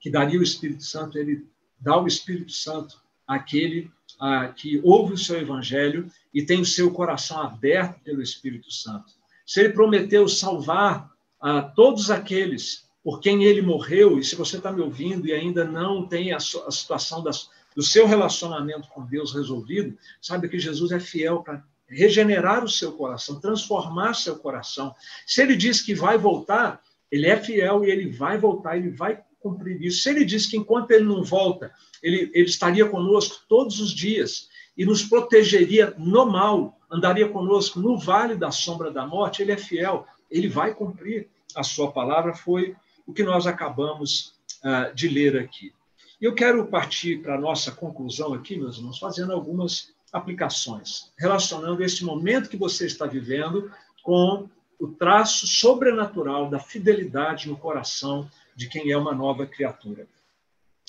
que 0.00 0.10
daria 0.10 0.40
o 0.40 0.42
Espírito 0.42 0.82
Santo, 0.82 1.18
ele 1.18 1.46
dá 1.78 2.00
o 2.00 2.06
Espírito 2.06 2.52
Santo 2.52 3.05
àquele 3.26 3.90
ah, 4.20 4.48
que 4.48 4.80
ouve 4.84 5.14
o 5.14 5.18
seu 5.18 5.38
evangelho 5.40 6.10
e 6.32 6.42
tem 6.42 6.60
o 6.60 6.66
seu 6.66 6.90
coração 6.90 7.40
aberto 7.40 8.00
pelo 8.00 8.22
Espírito 8.22 8.72
Santo. 8.72 9.12
Se 9.44 9.60
ele 9.60 9.72
prometeu 9.72 10.28
salvar 10.28 11.10
a 11.40 11.62
todos 11.62 12.10
aqueles 12.10 12.86
por 13.02 13.20
quem 13.20 13.44
ele 13.44 13.62
morreu, 13.62 14.18
e 14.18 14.24
se 14.24 14.34
você 14.34 14.56
está 14.56 14.72
me 14.72 14.82
ouvindo 14.82 15.28
e 15.28 15.32
ainda 15.32 15.64
não 15.64 16.06
tem 16.06 16.32
a, 16.32 16.38
a 16.38 16.70
situação 16.70 17.22
das, 17.22 17.48
do 17.74 17.82
seu 17.82 18.06
relacionamento 18.06 18.88
com 18.88 19.06
Deus 19.06 19.32
resolvido, 19.32 19.96
sabe 20.20 20.48
que 20.48 20.58
Jesus 20.58 20.90
é 20.90 20.98
fiel 20.98 21.42
para 21.42 21.62
regenerar 21.88 22.64
o 22.64 22.68
seu 22.68 22.92
coração, 22.92 23.40
transformar 23.40 24.14
seu 24.14 24.36
coração. 24.36 24.94
Se 25.24 25.40
ele 25.40 25.54
diz 25.54 25.80
que 25.80 25.94
vai 25.94 26.18
voltar, 26.18 26.82
ele 27.10 27.26
é 27.28 27.36
fiel 27.36 27.84
e 27.84 27.90
ele 27.90 28.10
vai 28.10 28.38
voltar, 28.38 28.76
ele 28.76 28.90
vai 28.90 29.22
cumprir 29.46 29.80
isso. 29.82 30.02
Se 30.02 30.10
ele 30.10 30.24
diz 30.24 30.46
que 30.46 30.56
enquanto 30.56 30.90
ele 30.90 31.04
não 31.04 31.22
volta, 31.22 31.70
ele, 32.02 32.30
ele 32.34 32.46
estaria 32.46 32.88
conosco 32.88 33.44
todos 33.48 33.80
os 33.80 33.92
dias 33.92 34.48
e 34.76 34.84
nos 34.84 35.02
protegeria 35.02 35.94
no 35.96 36.26
mal, 36.26 36.78
andaria 36.90 37.28
conosco 37.28 37.80
no 37.80 37.98
vale 37.98 38.34
da 38.34 38.50
sombra 38.50 38.90
da 38.90 39.06
morte, 39.06 39.42
ele 39.42 39.52
é 39.52 39.56
fiel, 39.56 40.06
ele 40.30 40.48
vai 40.48 40.74
cumprir 40.74 41.28
a 41.54 41.62
sua 41.62 41.90
palavra, 41.92 42.34
foi 42.34 42.74
o 43.06 43.12
que 43.12 43.22
nós 43.22 43.46
acabamos 43.46 44.34
uh, 44.64 44.94
de 44.94 45.08
ler 45.08 45.38
aqui. 45.38 45.72
Eu 46.20 46.34
quero 46.34 46.66
partir 46.66 47.22
para 47.22 47.36
a 47.36 47.40
nossa 47.40 47.70
conclusão 47.70 48.34
aqui, 48.34 48.56
meus 48.56 48.78
irmãos, 48.78 48.98
fazendo 48.98 49.32
algumas 49.32 49.94
aplicações, 50.12 51.12
relacionando 51.18 51.82
este 51.82 52.04
momento 52.04 52.48
que 52.48 52.56
você 52.56 52.86
está 52.86 53.06
vivendo 53.06 53.70
com 54.02 54.48
o 54.78 54.88
traço 54.88 55.46
sobrenatural 55.46 56.48
da 56.48 56.58
fidelidade 56.58 57.48
no 57.48 57.56
coração 57.56 58.28
de 58.56 58.68
quem 58.68 58.90
é 58.90 58.96
uma 58.96 59.14
nova 59.14 59.46
criatura. 59.46 60.08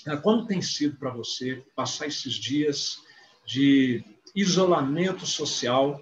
Ah, 0.05 0.17
como 0.17 0.47
tem 0.47 0.61
sido 0.61 0.97
para 0.97 1.09
você 1.09 1.63
passar 1.75 2.07
esses 2.07 2.33
dias 2.33 2.99
de 3.45 4.03
isolamento 4.33 5.25
social 5.25 6.01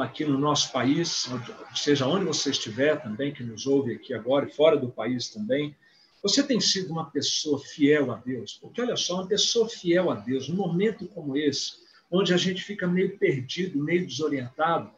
aqui 0.00 0.24
no 0.24 0.38
nosso 0.38 0.72
país, 0.72 1.28
seja 1.74 2.06
onde 2.06 2.24
você 2.24 2.50
estiver 2.50 3.00
também, 3.00 3.32
que 3.32 3.42
nos 3.42 3.66
ouve 3.66 3.94
aqui 3.94 4.12
agora 4.12 4.46
e 4.46 4.52
fora 4.52 4.76
do 4.76 4.90
país 4.90 5.28
também, 5.28 5.76
você 6.22 6.42
tem 6.42 6.60
sido 6.60 6.90
uma 6.90 7.08
pessoa 7.10 7.60
fiel 7.60 8.10
a 8.10 8.16
Deus? 8.16 8.58
Porque 8.60 8.82
olha 8.82 8.96
só, 8.96 9.14
uma 9.14 9.28
pessoa 9.28 9.68
fiel 9.68 10.10
a 10.10 10.16
Deus, 10.16 10.48
num 10.48 10.56
momento 10.56 11.06
como 11.08 11.36
esse, 11.36 11.74
onde 12.10 12.34
a 12.34 12.36
gente 12.36 12.62
fica 12.62 12.86
meio 12.86 13.16
perdido, 13.16 13.78
meio 13.78 14.04
desorientado, 14.04 14.90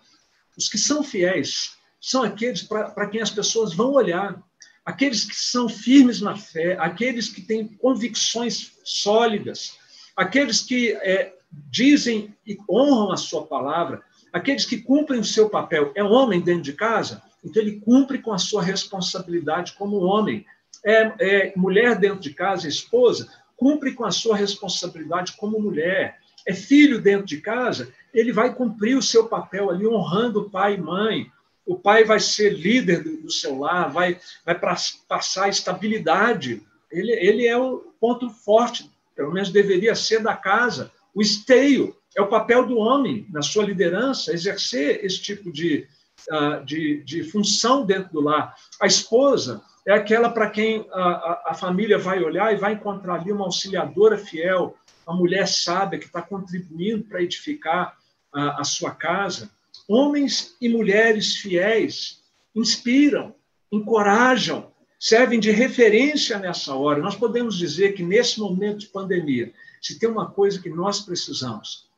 os 0.57 0.69
que 0.69 0.79
são 0.79 1.05
fiéis 1.05 1.77
são 2.01 2.23
aqueles 2.23 2.63
para 2.63 3.07
quem 3.09 3.21
as 3.21 3.31
pessoas 3.31 3.75
vão 3.75 3.93
olhar, 3.93 4.43
aqueles 4.91 5.25
que 5.25 5.37
são 5.37 5.69
firmes 5.69 6.21
na 6.21 6.37
fé, 6.37 6.77
aqueles 6.79 7.29
que 7.29 7.41
têm 7.41 7.67
convicções 7.67 8.73
sólidas, 8.85 9.79
aqueles 10.17 10.61
que 10.61 10.93
é, 10.93 11.33
dizem 11.71 12.35
e 12.45 12.59
honram 12.69 13.13
a 13.13 13.17
sua 13.17 13.47
palavra, 13.47 14.03
aqueles 14.33 14.65
que 14.65 14.79
cumprem 14.79 15.21
o 15.21 15.25
seu 15.25 15.49
papel. 15.49 15.93
É 15.95 16.03
homem 16.03 16.41
dentro 16.41 16.63
de 16.63 16.73
casa, 16.73 17.23
então 17.45 17.63
ele 17.63 17.81
cumpre 17.81 18.19
com 18.19 18.33
a 18.33 18.39
sua 18.39 18.63
responsabilidade 18.63 19.75
como 19.75 19.99
homem. 19.99 20.45
É, 20.85 21.13
é 21.21 21.53
mulher 21.57 21.97
dentro 21.97 22.21
de 22.21 22.35
casa, 22.35 22.67
esposa, 22.67 23.31
cumpre 23.57 23.93
com 23.93 24.05
a 24.05 24.11
sua 24.11 24.37
responsabilidade 24.37 25.35
como 25.37 25.61
mulher. 25.61 26.19
É 26.47 26.53
filho 26.53 27.01
dentro 27.01 27.27
de 27.27 27.41
casa, 27.41 27.93
ele 28.13 28.33
vai 28.33 28.53
cumprir 28.53 28.97
o 28.97 29.03
seu 29.03 29.29
papel 29.29 29.71
ali, 29.71 29.87
honrando 29.87 30.51
pai 30.51 30.75
e 30.75 30.81
mãe, 30.81 31.31
o 31.71 31.79
pai 31.79 32.03
vai 32.03 32.19
ser 32.19 32.51
líder 32.53 33.05
do, 33.05 33.23
do 33.23 33.31
seu 33.31 33.57
lar, 33.57 33.93
vai, 33.93 34.19
vai 34.45 34.59
pra, 34.59 34.75
passar 35.09 35.49
estabilidade. 35.49 36.61
Ele, 36.91 37.13
ele 37.13 37.47
é 37.47 37.57
o 37.57 37.95
ponto 38.01 38.29
forte, 38.29 38.91
pelo 39.15 39.33
menos 39.33 39.51
deveria 39.51 39.95
ser 39.95 40.21
da 40.21 40.35
casa, 40.35 40.91
o 41.15 41.23
esteio. 41.23 41.97
É 42.17 42.21
o 42.21 42.27
papel 42.27 42.67
do 42.67 42.77
homem, 42.77 43.25
na 43.31 43.41
sua 43.41 43.65
liderança, 43.65 44.33
exercer 44.33 45.05
esse 45.05 45.23
tipo 45.23 45.53
de, 45.53 45.87
uh, 46.29 46.65
de, 46.65 47.05
de 47.05 47.23
função 47.23 47.87
dentro 47.87 48.15
do 48.15 48.21
lar. 48.21 48.53
A 48.81 48.89
esposa 48.89 49.63
é 49.87 49.93
aquela 49.93 50.29
para 50.29 50.51
quem 50.51 50.85
a, 50.93 51.03
a, 51.03 51.43
a, 51.51 51.55
família 51.55 51.99
vai 51.99 52.21
olhar 52.21 52.53
e 52.53 52.59
vai 52.59 52.73
encontrar 52.73 53.15
ali 53.15 53.31
uma 53.31 53.45
auxiliadora 53.45 54.19
fiel, 54.19 54.77
uma 55.07 55.17
mulher 55.17 55.47
sábia 55.47 56.01
que 56.01 56.07
está 56.07 56.21
contribuindo 56.21 57.05
para 57.05 57.23
edificar 57.23 57.97
a, 58.35 58.61
a 58.61 58.65
sua 58.65 58.91
casa. 58.91 59.49
Homens 59.93 60.57
e 60.61 60.69
mulheres 60.69 61.39
fiéis 61.39 62.23
inspiram, 62.55 63.35
encorajam, 63.73 64.71
servem 65.01 65.41
de 65.41 65.51
referência 65.51 66.39
nessa 66.39 66.77
hora. 66.77 67.03
Nós 67.03 67.17
podemos 67.17 67.59
dizer 67.59 67.95
que 67.95 68.03
nesse 68.05 68.39
momento 68.39 68.79
de 68.79 68.87
pandemia, 68.87 69.53
se 69.83 69.99
tem 69.99 70.09
uma 70.09 70.31
coisa 70.31 70.63
que 70.63 70.71
nós 70.71 71.01
precisamos, 71.01 71.91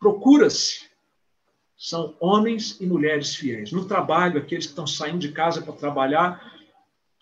procura-se, 0.00 0.90
são 1.78 2.16
homens 2.18 2.76
e 2.80 2.86
mulheres 2.86 3.36
fiéis. 3.36 3.70
No 3.70 3.86
trabalho, 3.86 4.40
aqueles 4.40 4.66
que 4.66 4.72
estão 4.72 4.84
saindo 4.86 5.20
de 5.20 5.30
casa 5.30 5.62
para 5.62 5.74
trabalhar, 5.74 6.58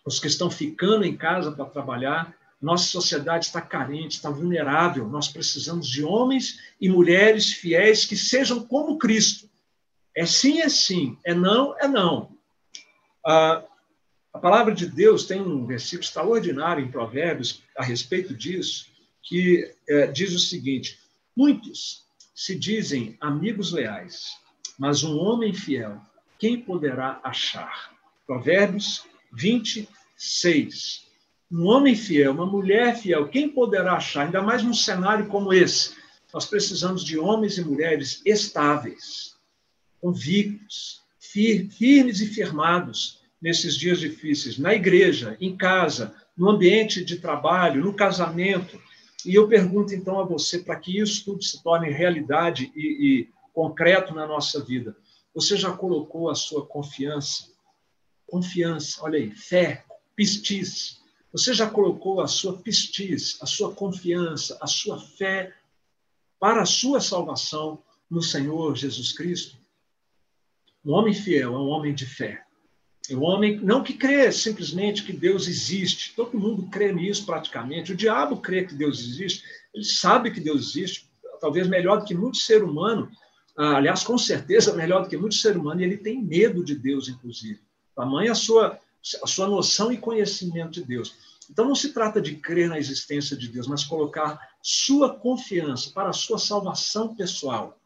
os 0.02 0.18
que 0.18 0.28
estão 0.28 0.50
ficando 0.50 1.04
em 1.04 1.14
casa 1.14 1.52
para 1.52 1.66
trabalhar, 1.66 2.34
nossa 2.62 2.86
sociedade 2.86 3.46
está 3.46 3.60
carente, 3.60 4.16
está 4.16 4.30
vulnerável. 4.30 5.08
Nós 5.08 5.28
precisamos 5.28 5.88
de 5.88 6.04
homens 6.04 6.60
e 6.80 6.88
mulheres 6.88 7.52
fiéis 7.52 8.04
que 8.04 8.16
sejam 8.16 8.64
como 8.64 8.98
Cristo. 8.98 9.50
É 10.16 10.24
sim, 10.24 10.60
é 10.60 10.68
sim. 10.68 11.18
É 11.24 11.34
não, 11.34 11.76
é 11.78 11.88
não. 11.88 12.36
Ah, 13.26 13.64
a 14.32 14.38
palavra 14.38 14.74
de 14.74 14.86
Deus 14.86 15.24
tem 15.24 15.40
um 15.40 15.66
versículo 15.66 16.04
extraordinário 16.04 16.84
em 16.84 16.90
Provérbios 16.90 17.62
a 17.76 17.82
respeito 17.82 18.34
disso, 18.34 18.86
que 19.22 19.74
é, 19.88 20.06
diz 20.06 20.32
o 20.34 20.38
seguinte: 20.38 20.98
Muitos 21.36 22.04
se 22.34 22.58
dizem 22.58 23.16
amigos 23.20 23.72
leais, 23.72 24.30
mas 24.78 25.02
um 25.02 25.18
homem 25.18 25.52
fiel 25.52 26.00
quem 26.42 26.60
poderá 26.60 27.20
achar? 27.22 27.96
Provérbios 28.26 29.04
26. 29.32 31.06
Um 31.52 31.66
homem 31.66 31.94
fiel, 31.94 32.32
uma 32.32 32.46
mulher 32.46 32.96
fiel, 32.96 33.28
quem 33.28 33.46
poderá 33.46 33.92
achar? 33.92 34.24
Ainda 34.24 34.40
mais 34.40 34.62
num 34.62 34.72
cenário 34.72 35.26
como 35.26 35.52
esse. 35.52 35.94
Nós 36.32 36.46
precisamos 36.46 37.04
de 37.04 37.18
homens 37.18 37.58
e 37.58 37.62
mulheres 37.62 38.22
estáveis, 38.24 39.36
convictos, 40.00 41.02
firmes 41.18 42.20
e 42.22 42.26
firmados 42.26 43.20
nesses 43.40 43.76
dias 43.76 44.00
difíceis, 44.00 44.56
na 44.56 44.72
igreja, 44.72 45.36
em 45.38 45.54
casa, 45.54 46.14
no 46.34 46.48
ambiente 46.48 47.04
de 47.04 47.18
trabalho, 47.18 47.84
no 47.84 47.92
casamento. 47.92 48.80
E 49.26 49.34
eu 49.34 49.46
pergunto 49.46 49.94
então 49.94 50.18
a 50.18 50.24
você, 50.24 50.58
para 50.58 50.76
que 50.76 50.98
isso 50.98 51.22
tudo 51.22 51.44
se 51.44 51.62
torne 51.62 51.90
realidade 51.90 52.72
e, 52.74 52.80
e 52.80 53.28
concreto 53.52 54.14
na 54.14 54.26
nossa 54.26 54.64
vida, 54.64 54.96
você 55.34 55.58
já 55.58 55.70
colocou 55.70 56.30
a 56.30 56.34
sua 56.34 56.64
confiança? 56.64 57.52
Confiança, 58.26 59.02
olha 59.02 59.18
aí, 59.18 59.30
fé, 59.32 59.84
pistis. 60.16 61.01
Você 61.32 61.54
já 61.54 61.68
colocou 61.68 62.20
a 62.20 62.28
sua 62.28 62.58
pistis, 62.58 63.38
a 63.40 63.46
sua 63.46 63.74
confiança, 63.74 64.58
a 64.60 64.66
sua 64.66 65.00
fé 65.00 65.54
para 66.38 66.62
a 66.62 66.66
sua 66.66 67.00
salvação 67.00 67.82
no 68.10 68.22
Senhor 68.22 68.76
Jesus 68.76 69.12
Cristo? 69.12 69.56
Um 70.84 70.92
homem 70.92 71.14
fiel 71.14 71.54
é 71.54 71.58
um 71.58 71.68
homem 71.68 71.94
de 71.94 72.04
fé. 72.04 72.44
É 73.08 73.16
um 73.16 73.22
homem 73.22 73.58
não 73.60 73.82
que 73.82 73.94
crê 73.94 74.30
simplesmente 74.30 75.04
que 75.04 75.12
Deus 75.12 75.48
existe. 75.48 76.14
Todo 76.14 76.38
mundo 76.38 76.68
crê 76.68 76.92
nisso 76.92 77.24
praticamente. 77.24 77.92
O 77.92 77.96
diabo 77.96 78.36
crê 78.36 78.64
que 78.64 78.74
Deus 78.74 79.00
existe. 79.00 79.42
Ele 79.72 79.84
sabe 79.84 80.30
que 80.30 80.40
Deus 80.40 80.68
existe, 80.68 81.10
talvez 81.40 81.66
melhor 81.66 82.00
do 82.00 82.04
que 82.04 82.14
muito 82.14 82.36
ser 82.36 82.62
humano. 82.62 83.10
Ah, 83.56 83.76
aliás, 83.76 84.04
com 84.04 84.18
certeza 84.18 84.74
melhor 84.74 85.02
do 85.02 85.08
que 85.08 85.16
muito 85.16 85.34
ser 85.34 85.56
humano. 85.56 85.80
E 85.80 85.84
ele 85.84 85.96
tem 85.96 86.22
medo 86.22 86.64
de 86.64 86.74
Deus, 86.74 87.08
inclusive. 87.08 87.60
Tamanha 87.94 88.32
a 88.32 88.36
sua 88.36 88.78
a 89.22 89.26
sua 89.26 89.48
noção 89.48 89.92
e 89.92 89.98
conhecimento 89.98 90.72
de 90.72 90.84
Deus. 90.84 91.14
Então 91.50 91.66
não 91.66 91.74
se 91.74 91.92
trata 91.92 92.20
de 92.20 92.36
crer 92.36 92.68
na 92.68 92.78
existência 92.78 93.36
de 93.36 93.48
Deus, 93.48 93.66
mas 93.66 93.84
colocar 93.84 94.38
sua 94.62 95.18
confiança 95.18 95.90
para 95.90 96.10
a 96.10 96.12
sua 96.12 96.38
salvação 96.38 97.14
pessoal 97.14 97.78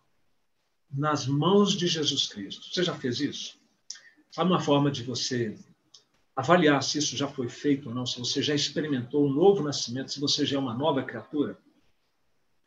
nas 0.91 1.27
mãos 1.27 1.77
de 1.77 1.87
Jesus 1.87 2.27
Cristo. 2.27 2.73
Você 2.73 2.83
já 2.83 2.95
fez 2.95 3.21
isso? 3.21 3.59
Sabe 4.31 4.51
uma 4.51 4.61
forma 4.61 4.91
de 4.91 5.03
você 5.03 5.59
avaliar 6.35 6.83
se 6.83 6.99
isso 6.99 7.17
já 7.17 7.27
foi 7.27 7.49
feito 7.49 7.89
ou 7.89 7.95
não, 7.95 8.05
se 8.05 8.19
você 8.19 8.43
já 8.43 8.55
experimentou 8.55 9.27
um 9.27 9.33
novo 9.33 9.63
nascimento, 9.63 10.13
se 10.13 10.21
você 10.21 10.45
já 10.45 10.57
é 10.57 10.61
uma 10.61 10.75
nova 10.75 11.03
criatura? 11.03 11.59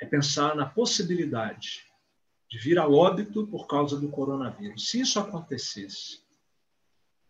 É 0.01 0.05
pensar 0.05 0.55
na 0.55 0.65
possibilidade 0.65 1.85
de 2.49 2.57
vir 2.57 2.79
a 2.79 2.87
óbito 2.87 3.45
por 3.45 3.67
causa 3.67 3.99
do 3.99 4.09
coronavírus. 4.09 4.89
Se 4.89 4.99
isso 4.99 5.19
acontecesse, 5.19 6.21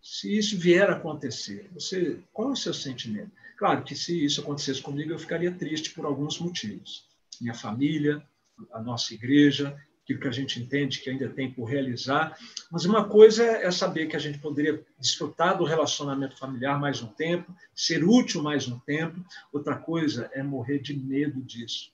se 0.01 0.38
isso 0.38 0.57
vier 0.57 0.89
a 0.89 0.93
acontecer, 0.93 1.69
você, 1.73 2.19
qual 2.31 2.49
é 2.49 2.53
o 2.53 2.55
seu 2.55 2.73
sentimento? 2.73 3.31
Claro 3.57 3.83
que 3.83 3.95
se 3.95 4.23
isso 4.23 4.41
acontecesse 4.41 4.81
comigo, 4.81 5.12
eu 5.12 5.19
ficaria 5.19 5.51
triste 5.51 5.91
por 5.91 6.05
alguns 6.05 6.39
motivos. 6.39 7.05
Minha 7.41 7.53
família, 7.53 8.23
a 8.71 8.81
nossa 8.81 9.13
igreja, 9.13 9.77
aquilo 10.09 10.19
que 10.19 10.27
a 10.27 10.31
gente 10.31 10.59
entende 10.59 10.99
que 10.99 11.09
ainda 11.09 11.29
tem 11.29 11.51
por 11.51 11.65
realizar. 11.65 12.35
Mas 12.71 12.85
uma 12.85 13.07
coisa 13.07 13.43
é 13.43 13.69
saber 13.69 14.07
que 14.07 14.15
a 14.15 14.19
gente 14.19 14.39
poderia 14.39 14.83
desfrutar 14.97 15.57
do 15.57 15.63
relacionamento 15.63 16.38
familiar 16.38 16.79
mais 16.79 17.01
um 17.01 17.07
tempo, 17.07 17.53
ser 17.75 18.03
útil 18.03 18.41
mais 18.41 18.67
um 18.67 18.79
tempo. 18.79 19.23
Outra 19.53 19.75
coisa 19.75 20.29
é 20.33 20.41
morrer 20.41 20.79
de 20.79 20.97
medo 20.97 21.41
disso. 21.41 21.91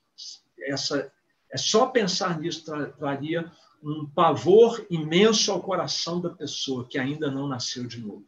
Essa 0.60 1.12
é 1.50 1.56
só 1.56 1.86
pensar 1.86 2.40
nisso 2.40 2.64
traria 2.98 3.50
um 3.86 4.04
pavor 4.04 4.84
imenso 4.90 5.52
ao 5.52 5.62
coração 5.62 6.20
da 6.20 6.30
pessoa 6.30 6.86
que 6.88 6.98
ainda 6.98 7.30
não 7.30 7.46
nasceu 7.46 7.86
de 7.86 8.00
novo, 8.00 8.26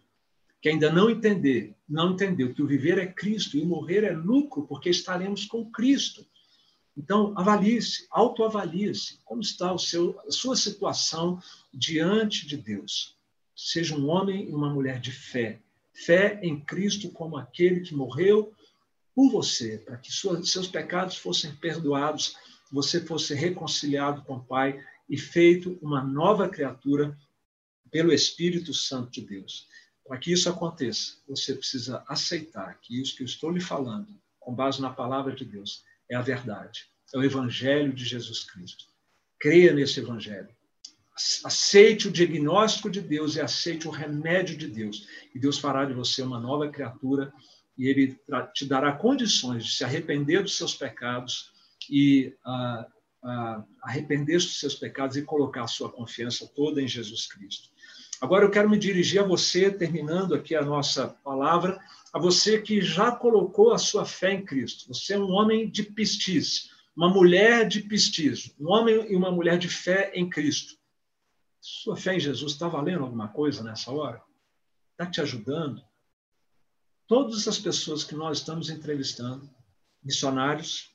que 0.61 0.69
ainda 0.69 0.93
não 0.93 1.11
entender, 1.11 1.75
não 1.89 2.13
entendeu 2.13 2.55
que 2.55 2.63
o 2.63 2.67
viver 2.67 2.99
é 2.99 3.07
Cristo 3.07 3.57
e 3.57 3.65
morrer 3.65 4.05
é 4.05 4.13
lucro, 4.13 4.67
porque 4.67 4.89
estaremos 4.89 5.45
com 5.47 5.69
Cristo. 5.71 6.25
Então, 6.97 7.33
avalie-se, 7.37 8.07
autoavalie-se. 8.11 9.21
Como 9.25 9.41
está 9.41 9.73
o 9.73 9.79
seu, 9.79 10.19
a 10.27 10.31
sua 10.31 10.57
situação 10.57 11.41
diante 11.73 12.47
de 12.47 12.57
Deus? 12.57 13.17
Seja 13.55 13.97
um 13.97 14.09
homem 14.09 14.49
e 14.49 14.55
uma 14.55 14.73
mulher 14.73 15.01
de 15.01 15.13
fé. 15.13 15.61
Fé 15.93 16.39
em 16.43 16.61
Cristo 16.61 17.11
como 17.11 17.37
aquele 17.37 17.81
que 17.81 17.95
morreu 17.95 18.53
por 19.15 19.31
você, 19.31 19.79
para 19.79 19.97
que 19.97 20.13
seus 20.13 20.69
pecados 20.69 21.17
fossem 21.17 21.53
perdoados, 21.57 22.37
você 22.71 23.01
fosse 23.01 23.35
reconciliado 23.35 24.23
com 24.23 24.37
o 24.37 24.45
Pai 24.45 24.81
e 25.09 25.17
feito 25.17 25.79
uma 25.81 26.03
nova 26.03 26.49
criatura 26.49 27.17
pelo 27.91 28.13
Espírito 28.13 28.75
Santo 28.75 29.11
de 29.11 29.23
Deus. 29.23 29.67
Para 30.07 30.19
que 30.19 30.33
isso 30.33 30.49
aconteça, 30.49 31.17
você 31.27 31.55
precisa 31.55 32.03
aceitar 32.07 32.79
que 32.81 33.01
isso 33.01 33.17
que 33.17 33.23
eu 33.23 33.27
estou 33.27 33.51
lhe 33.51 33.61
falando, 33.61 34.09
com 34.39 34.55
base 34.55 34.81
na 34.81 34.91
palavra 34.91 35.35
de 35.35 35.45
Deus, 35.45 35.85
é 36.11 36.17
a 36.17 36.23
verdade, 36.23 36.87
é 37.15 37.19
o 37.19 37.23
Evangelho 37.23 37.93
de 37.93 38.05
Jesus 38.05 38.45
Cristo. 38.45 38.87
Creia 39.39 39.73
nesse 39.73 40.01
Evangelho. 40.01 40.49
Aceite 41.45 42.09
o 42.09 42.13
diagnóstico 42.13 42.89
de 42.89 43.01
Deus 43.01 43.37
e 43.37 43.41
aceite 43.41 43.89
o 43.89 43.91
remédio 43.91 44.57
de 44.57 44.69
Deus. 44.69 45.07
E 45.35 45.39
Deus 45.39 45.59
fará 45.59 45.85
de 45.85 45.93
você 45.93 46.23
uma 46.23 46.39
nova 46.39 46.69
criatura 46.71 47.33
e 47.77 47.87
Ele 47.87 48.19
te 48.55 48.65
dará 48.65 48.93
condições 48.93 49.65
de 49.65 49.73
se 49.73 49.85
arrepender 49.85 50.43
dos 50.43 50.57
seus 50.57 50.75
pecados 50.75 51.53
e 51.91 52.35
uh, 52.47 52.98
uh, 53.29 53.65
arrepender 53.83 54.37
dos 54.37 54.59
seus 54.59 54.75
pecados 54.75 55.17
e 55.17 55.23
colocar 55.23 55.65
a 55.65 55.69
sua 55.69 55.91
confiança 55.91 56.51
toda 56.55 56.81
em 56.81 56.89
Jesus 56.89 57.27
Cristo. 57.27 57.69
Agora 58.21 58.45
eu 58.45 58.51
quero 58.51 58.69
me 58.69 58.79
dirigir 58.79 59.21
a 59.21 59.27
você, 59.27 59.71
terminando 59.71 60.35
aqui 60.35 60.55
a 60.55 60.65
nossa 60.65 61.09
palavra, 61.23 61.79
a 62.13 62.19
você 62.19 62.61
que 62.61 62.81
já 62.81 63.13
colocou 63.13 63.73
a 63.73 63.79
sua 63.79 64.05
fé 64.05 64.33
em 64.33 64.45
Cristo. 64.45 64.89
Você 64.89 65.15
é 65.15 65.19
um 65.19 65.31
homem 65.31 65.71
de 65.71 65.85
pistis, 65.85 66.71
uma 66.97 67.09
mulher 67.09 67.69
de 67.69 67.81
pistis, 67.81 68.55
um 68.59 68.73
homem 68.73 69.13
e 69.13 69.15
uma 69.15 69.31
mulher 69.31 69.59
de 69.59 69.69
fé 69.69 70.11
em 70.15 70.29
Cristo. 70.29 70.77
Sua 71.61 71.97
fé 71.97 72.17
em 72.17 72.21
Jesus 72.21 72.53
está 72.53 72.67
valendo 72.67 73.05
alguma 73.05 73.29
coisa 73.29 73.63
nessa 73.63 73.93
hora? 73.93 74.21
Está 74.93 75.07
te 75.07 75.21
ajudando? 75.21 75.81
Todas 77.07 77.47
as 77.47 77.59
pessoas 77.59 78.03
que 78.03 78.15
nós 78.15 78.39
estamos 78.39 78.69
entrevistando, 78.69 79.49
missionários 80.03 80.93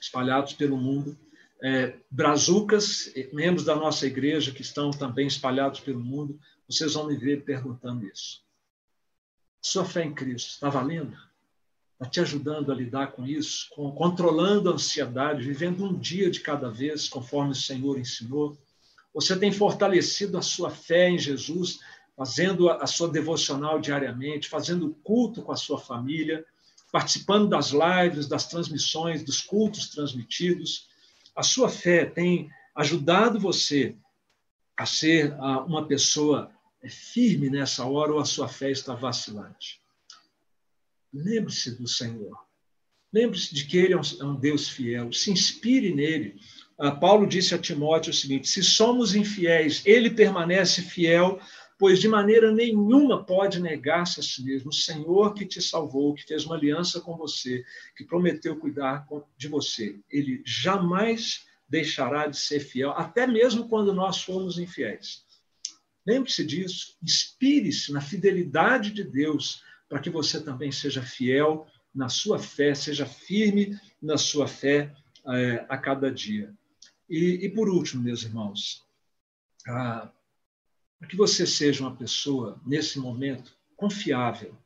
espalhados 0.00 0.52
pelo 0.52 0.76
mundo, 0.76 1.18
é, 1.62 1.96
brazucas, 2.10 3.12
membros 3.32 3.64
da 3.64 3.76
nossa 3.76 4.04
igreja 4.04 4.50
que 4.50 4.62
estão 4.62 4.90
também 4.90 5.28
espalhados 5.28 5.78
pelo 5.78 6.00
mundo, 6.00 6.38
vocês 6.68 6.94
vão 6.94 7.06
me 7.06 7.16
ver 7.16 7.44
perguntando 7.44 8.04
isso. 8.04 8.42
Sua 9.62 9.84
fé 9.84 10.04
em 10.04 10.12
Cristo 10.12 10.50
está 10.50 10.68
valendo? 10.68 11.16
Está 11.92 12.10
te 12.10 12.20
ajudando 12.20 12.72
a 12.72 12.74
lidar 12.74 13.12
com 13.12 13.24
isso? 13.24 13.68
Com, 13.70 13.92
controlando 13.92 14.70
a 14.70 14.72
ansiedade, 14.72 15.44
vivendo 15.44 15.84
um 15.84 15.96
dia 15.96 16.28
de 16.28 16.40
cada 16.40 16.68
vez, 16.68 17.08
conforme 17.08 17.52
o 17.52 17.54
Senhor 17.54 17.96
ensinou? 17.96 18.58
Você 19.14 19.38
tem 19.38 19.52
fortalecido 19.52 20.36
a 20.36 20.42
sua 20.42 20.68
fé 20.68 21.10
em 21.10 21.18
Jesus, 21.18 21.78
fazendo 22.16 22.68
a, 22.70 22.82
a 22.82 22.86
sua 22.88 23.08
devocional 23.08 23.78
diariamente, 23.78 24.48
fazendo 24.48 24.96
culto 25.04 25.42
com 25.42 25.52
a 25.52 25.56
sua 25.56 25.78
família, 25.78 26.44
participando 26.90 27.48
das 27.48 27.70
lives, 27.70 28.26
das 28.26 28.48
transmissões, 28.48 29.22
dos 29.22 29.40
cultos 29.40 29.88
transmitidos. 29.90 30.88
A 31.34 31.42
sua 31.42 31.68
fé 31.68 32.04
tem 32.04 32.50
ajudado 32.74 33.38
você 33.38 33.96
a 34.76 34.86
ser 34.86 35.34
ah, 35.34 35.60
uma 35.60 35.86
pessoa 35.86 36.50
é 36.82 36.88
firme 36.88 37.48
nessa 37.48 37.84
hora 37.84 38.12
ou 38.12 38.18
a 38.18 38.24
sua 38.24 38.48
fé 38.48 38.70
está 38.70 38.94
vacilante. 38.94 39.80
Lembre-se 41.12 41.76
do 41.78 41.86
Senhor. 41.86 42.36
Lembre-se 43.12 43.54
de 43.54 43.66
que 43.66 43.76
Ele 43.76 43.92
é 43.92 43.96
um, 43.96 44.34
é 44.36 44.40
Deus 44.40 44.68
fiel. 44.68 45.12
Se 45.12 45.30
inspire 45.30 45.94
nele. 45.94 46.40
Ah, 46.78 46.90
Paulo 46.90 47.26
disse 47.26 47.54
a 47.54 47.58
Timóteo 47.58 48.10
o 48.10 48.14
seguinte: 48.14 48.48
se 48.48 48.62
somos 48.62 49.14
infiéis, 49.14 49.82
ele 49.86 50.10
permanece 50.10 50.82
fiel, 50.82 51.38
pois 51.78 52.00
de 52.00 52.08
maneira 52.08 52.52
nenhuma 52.52 53.24
pode 53.24 53.60
negar-se 53.60 54.20
a 54.20 54.22
si 54.22 54.42
mesmo. 54.44 54.70
O 54.70 54.74
Senhor 54.74 55.34
que 55.34 55.44
te 55.44 55.60
salvou, 55.60 56.14
que 56.14 56.24
fez 56.24 56.44
uma 56.44 56.56
aliança 56.56 57.00
com 57.00 57.16
você, 57.16 57.64
que 57.96 58.04
prometeu 58.04 58.56
cuidar 58.56 59.06
de 59.36 59.48
você, 59.48 59.98
ele 60.10 60.42
jamais 60.44 61.46
deixará 61.68 62.26
de 62.26 62.36
ser 62.36 62.60
fiel, 62.60 62.90
até 62.90 63.26
mesmo 63.26 63.68
quando 63.68 63.94
nós 63.94 64.22
formos 64.22 64.58
infiéis. 64.58 65.24
Lembre-se 66.06 66.44
disso, 66.44 66.96
inspire-se 67.02 67.92
na 67.92 68.00
fidelidade 68.00 68.90
de 68.90 69.04
Deus, 69.04 69.62
para 69.88 70.00
que 70.00 70.10
você 70.10 70.42
também 70.42 70.72
seja 70.72 71.02
fiel 71.02 71.66
na 71.94 72.08
sua 72.08 72.38
fé, 72.38 72.74
seja 72.74 73.06
firme 73.06 73.78
na 74.00 74.18
sua 74.18 74.46
fé 74.46 74.92
é, 75.28 75.64
a 75.68 75.78
cada 75.78 76.10
dia. 76.10 76.52
E, 77.08 77.44
e, 77.44 77.48
por 77.50 77.68
último, 77.68 78.02
meus 78.02 78.22
irmãos, 78.22 78.84
ah, 79.68 80.10
para 81.02 81.08
que 81.08 81.16
você 81.16 81.44
seja 81.44 81.82
uma 81.82 81.96
pessoa, 81.96 82.60
nesse 82.64 82.96
momento, 82.96 83.56
confiável, 83.74 84.56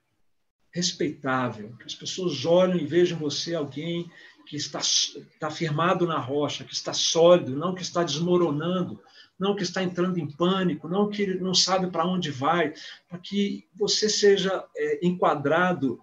respeitável, 0.70 1.74
que 1.78 1.86
as 1.86 1.94
pessoas 1.94 2.44
olhem 2.44 2.82
e 2.82 2.86
vejam 2.86 3.18
você 3.18 3.54
alguém 3.54 4.10
que 4.46 4.54
está, 4.54 4.80
está 4.80 5.50
firmado 5.50 6.06
na 6.06 6.18
rocha, 6.18 6.62
que 6.62 6.74
está 6.74 6.92
sólido, 6.92 7.56
não 7.56 7.74
que 7.74 7.80
está 7.80 8.02
desmoronando, 8.02 9.02
não 9.38 9.56
que 9.56 9.62
está 9.62 9.82
entrando 9.82 10.18
em 10.18 10.30
pânico, 10.30 10.86
não 10.86 11.08
que 11.08 11.26
não 11.40 11.54
sabe 11.54 11.90
para 11.90 12.06
onde 12.06 12.30
vai, 12.30 12.74
para 13.08 13.18
que 13.18 13.66
você 13.74 14.06
seja 14.06 14.62
é, 14.76 15.06
enquadrado 15.06 15.98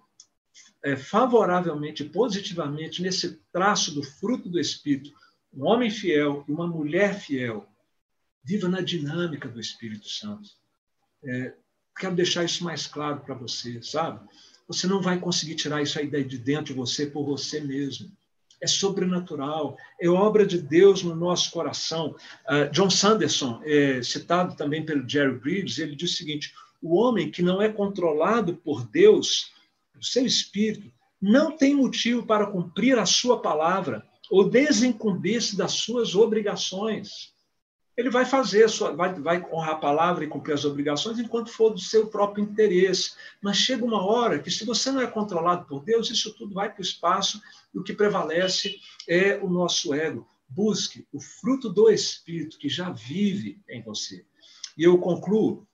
é, 0.82 0.96
favoravelmente, 0.96 2.02
positivamente 2.02 3.00
nesse 3.00 3.40
traço 3.52 3.94
do 3.94 4.02
fruto 4.02 4.48
do 4.48 4.58
Espírito, 4.58 5.12
um 5.52 5.64
homem 5.64 5.92
fiel 5.92 6.44
e 6.48 6.52
uma 6.52 6.66
mulher 6.66 7.20
fiel. 7.20 7.68
Viva 8.44 8.68
na 8.68 8.82
dinâmica 8.82 9.48
do 9.48 9.58
Espírito 9.58 10.08
Santo. 10.08 10.50
É, 11.24 11.54
quero 11.96 12.14
deixar 12.14 12.44
isso 12.44 12.62
mais 12.62 12.86
claro 12.86 13.20
para 13.20 13.34
você, 13.34 13.80
sabe? 13.82 14.20
Você 14.68 14.86
não 14.86 15.00
vai 15.00 15.18
conseguir 15.18 15.54
tirar 15.54 15.82
isso 15.82 15.98
aí 15.98 16.06
de 16.06 16.38
dentro 16.38 16.66
de 16.66 16.72
você 16.74 17.06
por 17.06 17.24
você 17.24 17.60
mesmo. 17.60 18.10
É 18.60 18.66
sobrenatural, 18.66 19.76
é 20.00 20.08
obra 20.08 20.46
de 20.46 20.60
Deus 20.60 21.02
no 21.02 21.14
nosso 21.14 21.50
coração. 21.50 22.16
Uh, 22.46 22.70
John 22.70 22.88
Sanderson, 22.88 23.60
é, 23.64 24.02
citado 24.02 24.56
também 24.56 24.84
pelo 24.84 25.08
Jerry 25.08 25.38
Bridges, 25.38 25.78
ele 25.78 25.96
diz 25.96 26.12
o 26.12 26.16
seguinte: 26.16 26.54
o 26.82 26.96
homem 26.96 27.30
que 27.30 27.42
não 27.42 27.60
é 27.60 27.68
controlado 27.68 28.56
por 28.56 28.86
Deus, 28.86 29.52
o 29.98 30.04
seu 30.04 30.24
espírito, 30.24 30.90
não 31.20 31.56
tem 31.56 31.74
motivo 31.74 32.24
para 32.24 32.46
cumprir 32.46 32.98
a 32.98 33.06
sua 33.06 33.40
palavra 33.40 34.06
ou 34.30 34.48
desincumbir-se 34.48 35.56
das 35.56 35.72
suas 35.72 36.14
obrigações 36.14 37.33
ele 37.96 38.10
vai 38.10 38.24
fazer, 38.24 38.66
vai, 38.96 39.14
vai 39.14 39.46
honrar 39.52 39.74
a 39.74 39.78
palavra 39.78 40.24
e 40.24 40.28
cumprir 40.28 40.52
as 40.52 40.64
obrigações 40.64 41.18
enquanto 41.18 41.50
for 41.50 41.70
do 41.70 41.78
seu 41.78 42.08
próprio 42.08 42.42
interesse. 42.42 43.12
Mas 43.40 43.56
chega 43.56 43.84
uma 43.84 44.04
hora 44.04 44.40
que, 44.40 44.50
se 44.50 44.64
você 44.64 44.90
não 44.90 45.00
é 45.00 45.06
controlado 45.06 45.64
por 45.66 45.84
Deus, 45.84 46.10
isso 46.10 46.34
tudo 46.34 46.54
vai 46.54 46.70
para 46.70 46.80
o 46.80 46.84
espaço 46.84 47.40
e 47.72 47.78
o 47.78 47.84
que 47.84 47.92
prevalece 47.92 48.80
é 49.08 49.38
o 49.38 49.48
nosso 49.48 49.94
ego. 49.94 50.28
Busque 50.48 51.06
o 51.12 51.20
fruto 51.20 51.68
do 51.68 51.88
Espírito 51.88 52.58
que 52.58 52.68
já 52.68 52.90
vive 52.90 53.60
em 53.68 53.82
você. 53.82 54.24
E 54.76 54.82
eu 54.82 54.98
concluo 54.98 55.66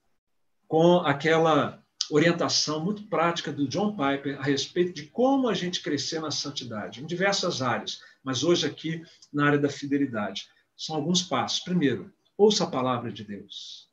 com 0.68 0.98
aquela 0.98 1.82
orientação 2.10 2.84
muito 2.84 3.04
prática 3.04 3.52
do 3.52 3.66
John 3.66 3.96
Piper 3.96 4.38
a 4.38 4.42
respeito 4.42 4.92
de 4.92 5.04
como 5.06 5.48
a 5.48 5.54
gente 5.54 5.80
crescer 5.80 6.20
na 6.20 6.30
santidade, 6.30 7.02
em 7.02 7.06
diversas 7.06 7.62
áreas, 7.62 8.00
mas 8.22 8.42
hoje 8.44 8.66
aqui 8.66 9.02
na 9.32 9.46
área 9.46 9.58
da 9.58 9.68
fidelidade 9.68 10.48
são 10.80 10.96
alguns 10.96 11.22
passos. 11.22 11.60
Primeiro, 11.60 12.10
ouça 12.38 12.64
a 12.64 12.66
palavra 12.66 13.12
de 13.12 13.22
Deus. 13.22 13.86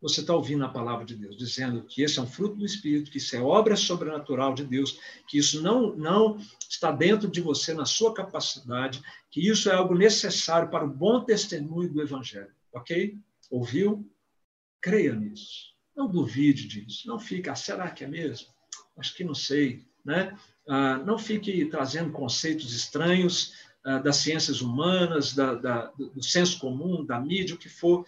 Você 0.00 0.22
está 0.22 0.34
ouvindo 0.34 0.64
a 0.64 0.70
palavra 0.70 1.04
de 1.04 1.14
Deus, 1.14 1.36
dizendo 1.36 1.84
que 1.84 2.00
esse 2.00 2.18
é 2.18 2.22
um 2.22 2.26
fruto 2.26 2.56
do 2.56 2.64
Espírito, 2.64 3.10
que 3.10 3.18
isso 3.18 3.36
é 3.36 3.42
obra 3.42 3.76
sobrenatural 3.76 4.54
de 4.54 4.64
Deus, 4.64 4.98
que 5.28 5.36
isso 5.36 5.62
não, 5.62 5.94
não 5.94 6.38
está 6.66 6.90
dentro 6.90 7.28
de 7.28 7.42
você, 7.42 7.74
na 7.74 7.84
sua 7.84 8.14
capacidade, 8.14 9.02
que 9.30 9.46
isso 9.46 9.68
é 9.68 9.74
algo 9.74 9.94
necessário 9.94 10.70
para 10.70 10.86
o 10.86 10.90
bom 10.90 11.22
testemunho 11.22 11.92
do 11.92 12.00
Evangelho. 12.00 12.50
Ok? 12.72 13.18
Ouviu? 13.50 14.10
Creia 14.80 15.14
nisso. 15.14 15.74
Não 15.94 16.08
duvide 16.08 16.66
disso. 16.66 17.06
Não 17.06 17.18
fique, 17.18 17.50
ah, 17.50 17.54
será 17.54 17.90
que 17.90 18.02
é 18.02 18.08
mesmo? 18.08 18.48
Acho 18.96 19.14
que 19.14 19.24
não 19.24 19.34
sei. 19.34 19.84
Né? 20.02 20.34
Ah, 20.66 20.96
não 20.96 21.18
fique 21.18 21.66
trazendo 21.66 22.10
conceitos 22.10 22.74
estranhos 22.74 23.52
das 24.02 24.16
ciências 24.16 24.60
humanas, 24.60 25.34
da, 25.34 25.54
da, 25.54 25.86
do 25.96 26.22
senso 26.22 26.58
comum, 26.58 27.04
da 27.04 27.18
mídia, 27.18 27.54
o 27.54 27.58
que 27.58 27.68
for, 27.68 28.04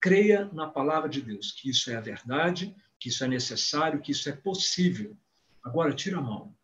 creia 0.00 0.48
na 0.52 0.66
palavra 0.66 1.08
de 1.08 1.20
Deus, 1.20 1.52
que 1.52 1.68
isso 1.68 1.90
é 1.90 1.96
a 1.96 2.00
verdade, 2.00 2.74
que 2.98 3.08
isso 3.08 3.24
é 3.24 3.28
necessário, 3.28 4.00
que 4.00 4.12
isso 4.12 4.28
é 4.28 4.32
possível. 4.32 5.16
Agora, 5.62 5.92
tira 5.92 6.18
a 6.18 6.22
mão, 6.22 6.54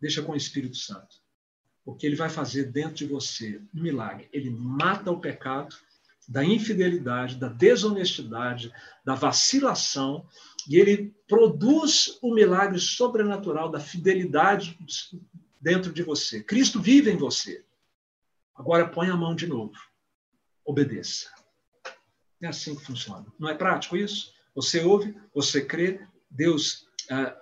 deixa 0.00 0.22
com 0.22 0.32
o 0.32 0.36
Espírito 0.36 0.76
Santo, 0.76 1.16
porque 1.84 2.06
ele 2.06 2.16
vai 2.16 2.28
fazer 2.28 2.64
dentro 2.70 2.96
de 2.96 3.06
você 3.06 3.60
um 3.74 3.80
milagre. 3.80 4.28
Ele 4.32 4.50
mata 4.50 5.10
o 5.10 5.20
pecado 5.20 5.76
da 6.28 6.44
infidelidade, 6.44 7.36
da 7.36 7.48
desonestidade, 7.48 8.72
da 9.04 9.14
vacilação, 9.14 10.26
e 10.68 10.76
ele 10.76 11.14
produz 11.26 12.18
o 12.22 12.34
milagre 12.34 12.78
sobrenatural 12.78 13.70
da 13.70 13.80
fidelidade 13.80 14.78
dentro 15.60 15.92
de 15.92 16.02
você. 16.02 16.42
Cristo 16.42 16.80
vive 16.80 17.10
em 17.10 17.16
você. 17.16 17.64
Agora 18.54 18.88
põe 18.88 19.08
a 19.08 19.16
mão 19.16 19.34
de 19.34 19.46
novo. 19.46 19.74
Obedeça. 20.64 21.30
É 22.42 22.46
assim 22.46 22.74
que 22.74 22.84
funciona. 22.84 23.26
Não 23.38 23.48
é 23.48 23.54
prático 23.54 23.96
isso? 23.96 24.32
Você 24.54 24.80
ouve, 24.80 25.14
você 25.34 25.64
crê, 25.64 26.00
Deus 26.30 26.86
ah, 27.10 27.36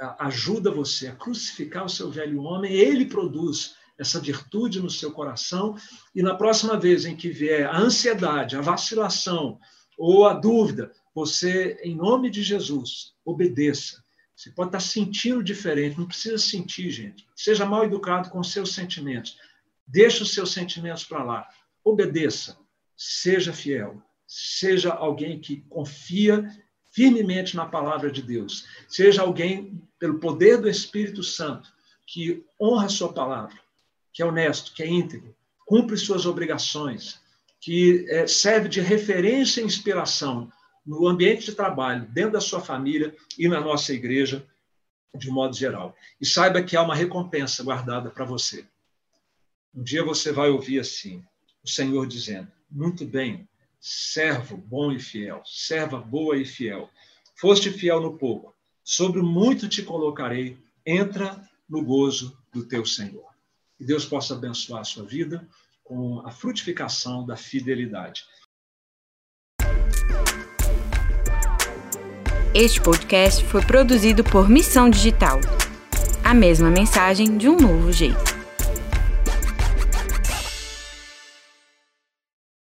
ah, 0.00 0.26
ajuda 0.26 0.70
você 0.70 1.06
a 1.06 1.16
crucificar 1.16 1.84
o 1.84 1.88
seu 1.88 2.10
velho 2.10 2.42
homem, 2.42 2.72
ele 2.72 3.06
produz 3.06 3.76
essa 3.98 4.20
virtude 4.20 4.80
no 4.80 4.90
seu 4.90 5.12
coração, 5.12 5.76
e 6.14 6.20
na 6.20 6.34
próxima 6.34 6.78
vez 6.78 7.04
em 7.04 7.16
que 7.16 7.30
vier 7.30 7.66
a 7.66 7.78
ansiedade, 7.78 8.56
a 8.56 8.60
vacilação 8.60 9.58
ou 9.96 10.26
a 10.26 10.34
dúvida, 10.34 10.92
você, 11.14 11.78
em 11.82 11.94
nome 11.94 12.28
de 12.28 12.42
Jesus, 12.42 13.14
obedeça 13.24 14.03
você 14.36 14.50
pode 14.50 14.68
estar 14.68 14.80
sentindo 14.80 15.42
diferente, 15.42 15.98
não 15.98 16.06
precisa 16.06 16.38
sentir, 16.38 16.90
gente. 16.90 17.26
Seja 17.36 17.64
mal 17.64 17.84
educado 17.84 18.30
com 18.30 18.42
seus 18.42 18.74
sentimentos. 18.74 19.38
Deixe 19.86 20.22
os 20.22 20.34
seus 20.34 20.52
sentimentos 20.52 21.04
para 21.04 21.22
lá. 21.22 21.48
Obedeça. 21.84 22.58
Seja 22.96 23.52
fiel. 23.52 24.02
Seja 24.26 24.92
alguém 24.92 25.38
que 25.38 25.60
confia 25.68 26.50
firmemente 26.92 27.56
na 27.56 27.66
palavra 27.66 28.10
de 28.10 28.22
Deus. 28.22 28.66
Seja 28.88 29.22
alguém, 29.22 29.80
pelo 29.98 30.18
poder 30.18 30.60
do 30.60 30.68
Espírito 30.68 31.22
Santo, 31.22 31.72
que 32.06 32.44
honra 32.60 32.86
a 32.86 32.90
sua 32.90 33.12
palavra, 33.12 33.58
que 34.12 34.22
é 34.22 34.26
honesto, 34.26 34.72
que 34.72 34.82
é 34.82 34.88
íntegro, 34.88 35.34
cumpre 35.66 35.96
suas 35.96 36.26
obrigações, 36.26 37.20
que 37.60 38.04
é, 38.08 38.26
serve 38.26 38.68
de 38.68 38.80
referência 38.80 39.60
e 39.60 39.64
inspiração 39.64 40.52
no 40.84 41.06
ambiente 41.08 41.46
de 41.46 41.54
trabalho, 41.54 42.06
dentro 42.10 42.32
da 42.32 42.40
sua 42.40 42.60
família 42.60 43.14
e 43.38 43.48
na 43.48 43.60
nossa 43.60 43.92
igreja, 43.92 44.46
de 45.16 45.30
modo 45.30 45.56
geral. 45.56 45.96
E 46.20 46.26
saiba 46.26 46.62
que 46.62 46.76
há 46.76 46.82
uma 46.82 46.94
recompensa 46.94 47.62
guardada 47.62 48.10
para 48.10 48.24
você. 48.24 48.66
Um 49.74 49.82
dia 49.82 50.04
você 50.04 50.30
vai 50.32 50.50
ouvir 50.50 50.80
assim, 50.80 51.24
o 51.64 51.68
Senhor 51.68 52.06
dizendo: 52.06 52.50
Muito 52.70 53.04
bem, 53.04 53.48
servo 53.80 54.56
bom 54.56 54.92
e 54.92 55.00
fiel, 55.00 55.42
serva 55.44 55.98
boa 55.98 56.36
e 56.36 56.44
fiel. 56.44 56.90
Foste 57.36 57.70
fiel 57.70 58.00
no 58.00 58.16
pouco, 58.16 58.54
sobre 58.82 59.20
muito 59.20 59.68
te 59.68 59.82
colocarei, 59.82 60.58
entra 60.86 61.42
no 61.68 61.82
gozo 61.82 62.38
do 62.52 62.64
teu 62.64 62.84
Senhor. 62.84 63.26
Que 63.76 63.84
Deus 63.84 64.04
possa 64.04 64.34
abençoar 64.34 64.82
a 64.82 64.84
sua 64.84 65.04
vida 65.04 65.46
com 65.82 66.20
a 66.26 66.30
frutificação 66.30 67.26
da 67.26 67.36
fidelidade. 67.36 68.24
Este 72.54 72.80
podcast 72.80 73.44
foi 73.46 73.62
produzido 73.62 74.22
por 74.22 74.48
Missão 74.48 74.88
Digital. 74.88 75.40
A 76.22 76.32
mesma 76.32 76.70
mensagem 76.70 77.36
de 77.36 77.48
um 77.48 77.56
novo 77.56 77.90
jeito. 77.90 78.33